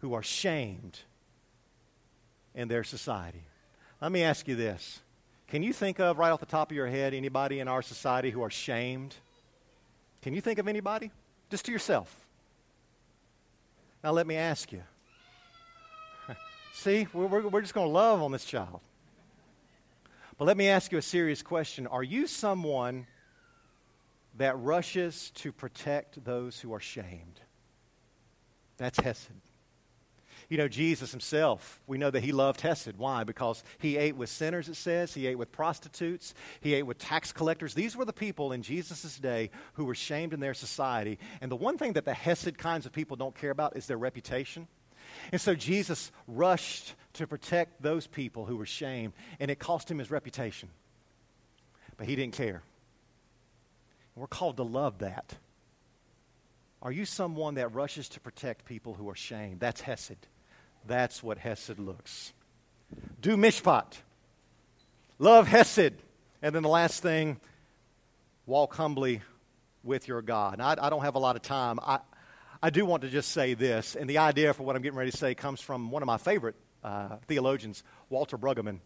who 0.00 0.12
are 0.12 0.22
shamed 0.22 0.98
in 2.54 2.68
their 2.68 2.84
society. 2.84 3.44
Let 4.04 4.12
me 4.12 4.22
ask 4.22 4.46
you 4.46 4.54
this. 4.54 5.00
Can 5.48 5.62
you 5.62 5.72
think 5.72 5.98
of, 5.98 6.18
right 6.18 6.28
off 6.28 6.40
the 6.40 6.44
top 6.44 6.70
of 6.70 6.76
your 6.76 6.86
head, 6.86 7.14
anybody 7.14 7.60
in 7.60 7.68
our 7.68 7.80
society 7.80 8.30
who 8.30 8.42
are 8.42 8.50
shamed? 8.50 9.14
Can 10.20 10.34
you 10.34 10.42
think 10.42 10.58
of 10.58 10.68
anybody? 10.68 11.10
Just 11.50 11.64
to 11.64 11.72
yourself. 11.72 12.14
Now, 14.02 14.10
let 14.12 14.26
me 14.26 14.36
ask 14.36 14.70
you. 14.72 14.82
See, 16.74 17.08
we're, 17.14 17.48
we're 17.48 17.62
just 17.62 17.72
going 17.72 17.86
to 17.86 17.92
love 17.92 18.20
on 18.20 18.30
this 18.30 18.44
child. 18.44 18.80
But 20.36 20.44
let 20.44 20.58
me 20.58 20.68
ask 20.68 20.92
you 20.92 20.98
a 20.98 21.02
serious 21.02 21.40
question. 21.40 21.86
Are 21.86 22.02
you 22.02 22.26
someone 22.26 23.06
that 24.36 24.58
rushes 24.58 25.32
to 25.36 25.50
protect 25.50 26.22
those 26.26 26.60
who 26.60 26.74
are 26.74 26.80
shamed? 26.80 27.40
That's 28.76 28.98
Hesed. 28.98 29.30
You 30.54 30.58
know, 30.58 30.68
Jesus 30.68 31.10
himself, 31.10 31.80
we 31.88 31.98
know 31.98 32.12
that 32.12 32.22
he 32.22 32.30
loved 32.30 32.60
Hesed. 32.60 32.96
Why? 32.96 33.24
Because 33.24 33.64
he 33.80 33.96
ate 33.96 34.14
with 34.14 34.30
sinners, 34.30 34.68
it 34.68 34.76
says. 34.76 35.12
He 35.12 35.26
ate 35.26 35.36
with 35.36 35.50
prostitutes. 35.50 36.32
He 36.60 36.74
ate 36.74 36.84
with 36.84 36.96
tax 36.96 37.32
collectors. 37.32 37.74
These 37.74 37.96
were 37.96 38.04
the 38.04 38.12
people 38.12 38.52
in 38.52 38.62
Jesus' 38.62 39.18
day 39.18 39.50
who 39.72 39.84
were 39.84 39.96
shamed 39.96 40.32
in 40.32 40.38
their 40.38 40.54
society. 40.54 41.18
And 41.40 41.50
the 41.50 41.56
one 41.56 41.76
thing 41.76 41.94
that 41.94 42.04
the 42.04 42.14
Hesed 42.14 42.56
kinds 42.56 42.86
of 42.86 42.92
people 42.92 43.16
don't 43.16 43.34
care 43.34 43.50
about 43.50 43.76
is 43.76 43.88
their 43.88 43.96
reputation. 43.96 44.68
And 45.32 45.40
so 45.40 45.56
Jesus 45.56 46.12
rushed 46.28 46.94
to 47.14 47.26
protect 47.26 47.82
those 47.82 48.06
people 48.06 48.44
who 48.44 48.56
were 48.56 48.64
shamed, 48.64 49.12
and 49.40 49.50
it 49.50 49.58
cost 49.58 49.90
him 49.90 49.98
his 49.98 50.12
reputation. 50.12 50.68
But 51.96 52.06
he 52.06 52.14
didn't 52.14 52.34
care. 52.34 52.62
We're 54.14 54.28
called 54.28 54.58
to 54.58 54.62
love 54.62 54.98
that. 54.98 55.34
Are 56.80 56.92
you 56.92 57.06
someone 57.06 57.54
that 57.54 57.74
rushes 57.74 58.08
to 58.10 58.20
protect 58.20 58.66
people 58.66 58.94
who 58.94 59.10
are 59.10 59.16
shamed? 59.16 59.58
That's 59.58 59.80
Hesed. 59.80 60.28
That's 60.86 61.22
what 61.22 61.38
Hesed 61.38 61.78
looks. 61.78 62.32
Do 63.20 63.36
mishpat. 63.36 63.94
Love 65.18 65.48
Hesed. 65.48 65.94
And 66.42 66.54
then 66.54 66.62
the 66.62 66.68
last 66.68 67.02
thing, 67.02 67.40
walk 68.46 68.74
humbly 68.74 69.22
with 69.82 70.08
your 70.08 70.22
God. 70.22 70.60
I, 70.60 70.76
I, 70.78 70.90
don't 70.90 71.02
have 71.02 71.14
a 71.14 71.18
lot 71.18 71.36
of 71.36 71.42
time. 71.42 71.78
I, 71.80 72.00
I 72.62 72.70
do 72.70 72.84
want 72.84 73.02
to 73.02 73.08
just 73.08 73.32
say 73.32 73.54
this, 73.54 73.94
and 73.94 74.08
the 74.08 74.18
idea 74.18 74.52
for 74.52 74.62
what 74.62 74.76
I'm 74.76 74.82
getting 74.82 74.98
ready 74.98 75.10
to 75.10 75.16
say 75.16 75.34
comes 75.34 75.60
from 75.60 75.90
one 75.90 76.02
of 76.02 76.06
my 76.06 76.18
favorite 76.18 76.54
uh, 76.82 77.16
theologians, 77.26 77.82
Walter 78.10 78.36
Brueggemann. 78.36 78.80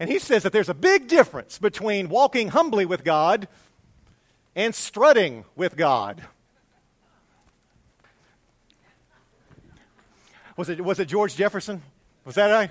And 0.00 0.08
he 0.08 0.18
says 0.18 0.44
that 0.44 0.52
there's 0.52 0.68
a 0.68 0.74
big 0.74 1.08
difference 1.08 1.58
between 1.58 2.08
walking 2.08 2.48
humbly 2.48 2.86
with 2.86 3.04
God 3.04 3.48
and 4.54 4.74
strutting 4.74 5.44
with 5.56 5.76
God. 5.76 6.22
Was 10.58 10.68
it, 10.68 10.80
was 10.80 10.98
it 10.98 11.06
George 11.06 11.36
Jefferson? 11.36 11.80
Was 12.24 12.34
that 12.34 12.48
right? 12.50 12.68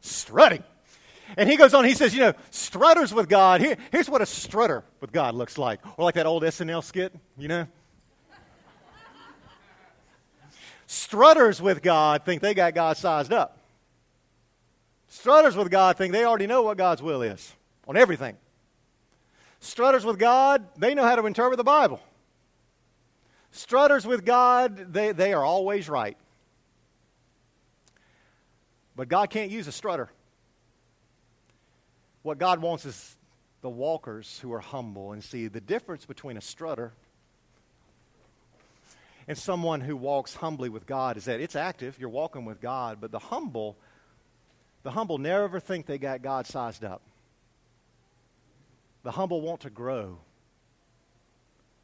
Strutting. 0.00 0.64
And 1.36 1.46
he 1.46 1.58
goes 1.58 1.74
on, 1.74 1.84
he 1.84 1.92
says, 1.92 2.14
you 2.14 2.20
know, 2.20 2.32
strutters 2.50 3.12
with 3.12 3.28
God. 3.28 3.60
Here, 3.60 3.76
here's 3.92 4.08
what 4.08 4.22
a 4.22 4.26
strutter 4.26 4.82
with 4.98 5.12
God 5.12 5.34
looks 5.34 5.58
like. 5.58 5.80
Or 5.98 6.06
like 6.06 6.14
that 6.14 6.24
old 6.24 6.42
SNL 6.42 6.82
skit, 6.82 7.14
you 7.36 7.48
know? 7.48 7.66
Strutters 10.86 11.60
with 11.60 11.82
God 11.82 12.24
think 12.24 12.40
they 12.40 12.54
got 12.54 12.74
God 12.74 12.96
sized 12.96 13.32
up. 13.32 13.58
Strutters 15.08 15.56
with 15.56 15.70
God 15.70 15.98
think 15.98 16.14
they 16.14 16.24
already 16.24 16.46
know 16.46 16.62
what 16.62 16.78
God's 16.78 17.02
will 17.02 17.20
is 17.20 17.52
on 17.86 17.98
everything. 17.98 18.38
Strutters 19.60 20.06
with 20.06 20.18
God, 20.18 20.66
they 20.78 20.94
know 20.94 21.04
how 21.04 21.16
to 21.16 21.26
interpret 21.26 21.58
the 21.58 21.64
Bible. 21.64 22.00
Strutters 23.50 24.06
with 24.06 24.24
God, 24.24 24.94
they, 24.94 25.12
they 25.12 25.34
are 25.34 25.44
always 25.44 25.90
right. 25.90 26.16
But 28.96 29.08
God 29.08 29.30
can't 29.30 29.50
use 29.50 29.66
a 29.66 29.72
strutter. 29.72 30.08
What 32.22 32.38
God 32.38 32.60
wants 32.62 32.84
is 32.84 33.16
the 33.60 33.70
walkers 33.70 34.38
who 34.40 34.52
are 34.52 34.60
humble 34.60 35.12
and 35.12 35.22
see 35.22 35.48
the 35.48 35.60
difference 35.60 36.04
between 36.04 36.36
a 36.36 36.40
strutter 36.40 36.92
and 39.26 39.36
someone 39.36 39.80
who 39.80 39.96
walks 39.96 40.34
humbly 40.34 40.68
with 40.68 40.86
God 40.86 41.16
is 41.16 41.24
that 41.24 41.40
it's 41.40 41.56
active, 41.56 41.98
you're 41.98 42.08
walking 42.08 42.44
with 42.44 42.60
God, 42.60 42.98
but 43.00 43.10
the 43.10 43.18
humble, 43.18 43.76
the 44.82 44.90
humble 44.90 45.18
never 45.18 45.60
think 45.60 45.86
they 45.86 45.98
got 45.98 46.22
God 46.22 46.46
sized 46.46 46.84
up. 46.84 47.02
The 49.02 49.10
humble 49.10 49.40
want 49.40 49.60
to 49.60 49.70
grow. 49.70 50.18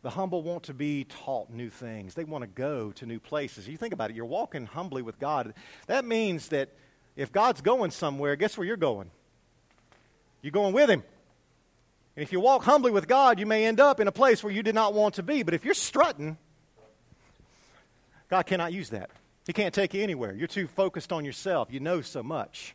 The 0.02 0.10
humble 0.10 0.42
want 0.42 0.64
to 0.64 0.74
be 0.74 1.04
taught 1.04 1.50
new 1.50 1.68
things. 1.68 2.14
They 2.14 2.24
want 2.24 2.42
to 2.42 2.48
go 2.48 2.92
to 2.92 3.06
new 3.06 3.20
places. 3.20 3.68
You 3.68 3.76
think 3.76 3.92
about 3.92 4.10
it, 4.10 4.16
you're 4.16 4.24
walking 4.24 4.66
humbly 4.66 5.02
with 5.02 5.18
God. 5.18 5.52
That 5.86 6.04
means 6.04 6.48
that 6.48 6.70
if 7.16 7.32
God's 7.32 7.60
going 7.60 7.90
somewhere, 7.90 8.36
guess 8.36 8.56
where 8.56 8.66
you're 8.66 8.76
going? 8.76 9.10
You're 10.42 10.52
going 10.52 10.72
with 10.72 10.88
Him. 10.88 11.02
And 12.16 12.22
if 12.22 12.32
you 12.32 12.40
walk 12.40 12.64
humbly 12.64 12.90
with 12.90 13.08
God, 13.08 13.38
you 13.38 13.46
may 13.46 13.66
end 13.66 13.80
up 13.80 14.00
in 14.00 14.08
a 14.08 14.12
place 14.12 14.42
where 14.42 14.52
you 14.52 14.62
did 14.62 14.74
not 14.74 14.94
want 14.94 15.14
to 15.14 15.22
be. 15.22 15.42
But 15.42 15.54
if 15.54 15.64
you're 15.64 15.74
strutting, 15.74 16.36
God 18.28 18.46
cannot 18.46 18.72
use 18.72 18.90
that. 18.90 19.10
He 19.46 19.52
can't 19.52 19.74
take 19.74 19.94
you 19.94 20.02
anywhere. 20.02 20.34
You're 20.34 20.46
too 20.48 20.66
focused 20.66 21.12
on 21.12 21.24
yourself. 21.24 21.68
You 21.72 21.80
know 21.80 22.00
so 22.00 22.22
much. 22.22 22.74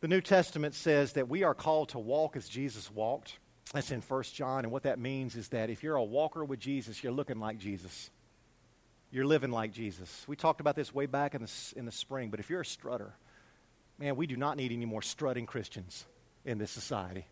The 0.00 0.08
New 0.08 0.20
Testament 0.20 0.74
says 0.74 1.14
that 1.14 1.28
we 1.28 1.44
are 1.44 1.54
called 1.54 1.90
to 1.90 1.98
walk 1.98 2.36
as 2.36 2.48
Jesus 2.48 2.90
walked. 2.90 3.38
That's 3.72 3.90
in 3.90 4.02
1 4.02 4.22
John. 4.34 4.64
And 4.64 4.72
what 4.72 4.82
that 4.82 4.98
means 4.98 5.36
is 5.36 5.48
that 5.48 5.70
if 5.70 5.82
you're 5.82 5.96
a 5.96 6.04
walker 6.04 6.44
with 6.44 6.60
Jesus, 6.60 7.02
you're 7.02 7.12
looking 7.12 7.40
like 7.40 7.58
Jesus. 7.58 8.10
You're 9.14 9.26
living 9.26 9.52
like 9.52 9.70
Jesus. 9.70 10.24
We 10.26 10.34
talked 10.34 10.60
about 10.60 10.74
this 10.74 10.92
way 10.92 11.06
back 11.06 11.36
in 11.36 11.42
the, 11.42 11.52
in 11.76 11.84
the 11.84 11.92
spring, 11.92 12.30
but 12.30 12.40
if 12.40 12.50
you're 12.50 12.62
a 12.62 12.66
strutter, 12.66 13.14
man, 13.96 14.16
we 14.16 14.26
do 14.26 14.36
not 14.36 14.56
need 14.56 14.72
any 14.72 14.86
more 14.86 15.02
strutting 15.02 15.46
Christians 15.46 16.04
in 16.44 16.58
this 16.58 16.72
society. 16.72 17.24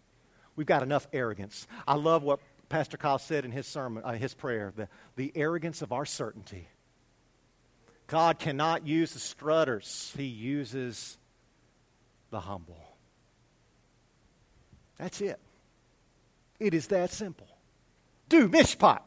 We've 0.54 0.66
got 0.66 0.84
enough 0.84 1.08
arrogance. 1.12 1.66
I 1.84 1.96
love 1.96 2.22
what 2.22 2.38
Pastor 2.68 2.96
Kyle 2.96 3.18
said 3.18 3.44
in 3.44 3.50
his 3.50 3.66
sermon, 3.66 4.04
uh, 4.04 4.12
his 4.12 4.32
prayer, 4.32 4.72
the, 4.76 4.88
the 5.16 5.32
arrogance 5.34 5.82
of 5.82 5.90
our 5.90 6.06
certainty. 6.06 6.68
God 8.06 8.38
cannot 8.38 8.86
use 8.86 9.12
the 9.12 9.18
strutters, 9.18 10.12
He 10.16 10.26
uses 10.26 11.18
the 12.30 12.38
humble. 12.38 12.96
That's 14.98 15.20
it. 15.20 15.40
It 16.60 16.74
is 16.74 16.86
that 16.86 17.10
simple. 17.10 17.48
Do 18.28 18.48
mishpat. 18.48 19.00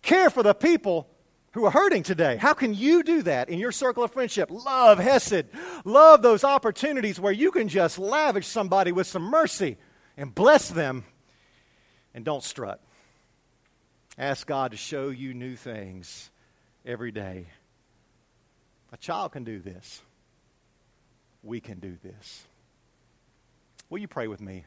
Care 0.00 0.30
for 0.30 0.42
the 0.42 0.54
people 0.54 1.10
who 1.54 1.64
are 1.64 1.70
hurting 1.70 2.02
today. 2.02 2.36
How 2.36 2.52
can 2.52 2.74
you 2.74 3.04
do 3.04 3.22
that 3.22 3.48
in 3.48 3.60
your 3.60 3.70
circle 3.70 4.02
of 4.02 4.12
friendship? 4.12 4.50
Love 4.50 4.98
Hesed. 4.98 5.46
Love 5.84 6.20
those 6.20 6.42
opportunities 6.42 7.20
where 7.20 7.32
you 7.32 7.52
can 7.52 7.68
just 7.68 7.96
lavish 7.96 8.48
somebody 8.48 8.90
with 8.90 9.06
some 9.06 9.22
mercy 9.22 9.76
and 10.16 10.34
bless 10.34 10.68
them 10.68 11.04
and 12.12 12.24
don't 12.24 12.42
strut. 12.42 12.80
Ask 14.18 14.48
God 14.48 14.72
to 14.72 14.76
show 14.76 15.10
you 15.10 15.32
new 15.32 15.54
things 15.54 16.30
every 16.84 17.12
day. 17.12 17.46
A 18.92 18.96
child 18.96 19.32
can 19.32 19.44
do 19.44 19.60
this. 19.60 20.02
We 21.44 21.60
can 21.60 21.78
do 21.78 21.96
this. 22.02 22.44
Will 23.90 23.98
you 23.98 24.08
pray 24.08 24.26
with 24.26 24.40
me? 24.40 24.64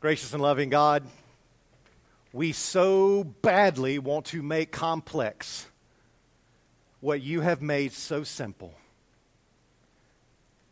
Gracious 0.00 0.32
and 0.32 0.42
loving 0.42 0.70
God, 0.70 1.02
we 2.36 2.52
so 2.52 3.24
badly 3.24 3.98
want 3.98 4.26
to 4.26 4.42
make 4.42 4.70
complex 4.70 5.66
what 7.00 7.22
you 7.22 7.40
have 7.40 7.62
made 7.62 7.94
so 7.94 8.24
simple. 8.24 8.74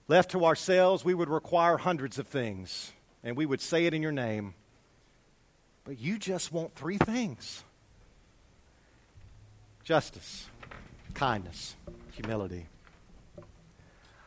Left 0.07 0.33
to 0.33 0.45
ourselves, 0.45 1.07
we 1.07 1.15
would 1.15 1.31
require 1.31 1.79
hundreds 1.79 2.19
of 2.19 2.27
things 2.27 2.93
and 3.23 3.35
we 3.35 3.47
would 3.47 3.63
say 3.63 3.87
it 3.87 3.95
in 3.95 4.03
your 4.03 4.13
name. 4.13 4.53
But 5.85 5.99
you 5.99 6.19
just 6.19 6.53
want 6.53 6.75
three 6.75 6.99
things 6.99 7.65
justice, 9.85 10.47
kindness, 11.15 11.77
humility. 12.13 12.67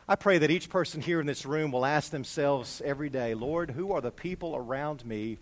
I 0.08 0.16
pray 0.16 0.38
that 0.38 0.50
each 0.50 0.70
person 0.70 1.00
here 1.00 1.20
in 1.20 1.26
this 1.26 1.46
room 1.46 1.70
will 1.70 1.86
ask 1.86 2.10
themselves 2.10 2.82
every 2.84 3.10
day, 3.10 3.34
Lord, 3.34 3.70
who 3.70 3.92
are 3.92 4.00
the 4.00 4.10
people 4.10 4.56
around 4.56 5.06
me 5.06 5.38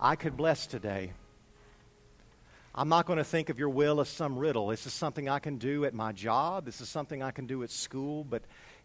I 0.00 0.16
could 0.16 0.34
bless 0.34 0.66
today? 0.66 1.12
I'm 2.76 2.88
not 2.90 3.06
going 3.06 3.16
to 3.16 3.24
think 3.24 3.48
of 3.48 3.58
your 3.58 3.70
will 3.70 4.00
as 4.00 4.08
some 4.08 4.38
riddle. 4.38 4.68
This 4.68 4.86
is 4.86 4.92
something 4.92 5.28
I 5.28 5.38
can 5.38 5.56
do 5.56 5.86
at 5.86 5.94
my 5.94 6.12
job. 6.12 6.66
This 6.66 6.80
is 6.80 6.88
something 6.88 7.22
I 7.22 7.30
can 7.30 7.46
do 7.46 7.62
at 7.62 7.70
school. 7.70 8.22
But 8.22 8.42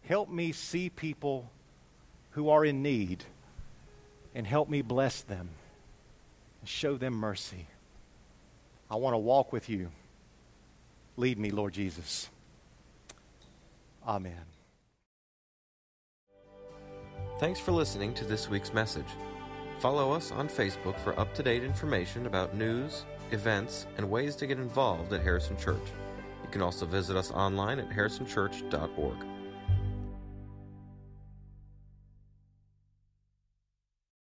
help 0.08 0.30
me 0.30 0.52
see 0.52 0.88
people 0.88 1.50
who 2.30 2.48
are 2.48 2.64
in 2.64 2.82
need 2.82 3.24
and 4.34 4.46
help 4.46 4.70
me 4.70 4.80
bless 4.80 5.20
them 5.20 5.50
and 6.60 6.68
show 6.68 6.96
them 6.96 7.12
mercy. 7.12 7.66
I 8.90 8.96
want 8.96 9.14
to 9.14 9.18
walk 9.18 9.52
with 9.52 9.68
you. 9.68 9.90
Lead 11.16 11.38
me, 11.38 11.50
Lord 11.50 11.74
Jesus. 11.74 12.30
Amen. 14.06 14.40
Thanks 17.38 17.60
for 17.60 17.72
listening 17.72 18.14
to 18.14 18.24
this 18.24 18.48
week's 18.48 18.72
message. 18.72 19.06
Follow 19.80 20.12
us 20.12 20.30
on 20.30 20.48
Facebook 20.48 20.98
for 21.00 21.18
up 21.18 21.34
to 21.34 21.42
date 21.42 21.64
information 21.64 22.26
about 22.26 22.54
news, 22.54 23.04
events, 23.32 23.86
and 23.96 24.08
ways 24.08 24.36
to 24.36 24.46
get 24.46 24.58
involved 24.58 25.12
at 25.12 25.22
Harrison 25.22 25.56
Church. 25.56 25.92
You 26.42 26.50
can 26.50 26.62
also 26.62 26.86
visit 26.86 27.16
us 27.16 27.30
online 27.30 27.78
at 27.78 27.90
harrisonchurch.org. 27.90 29.16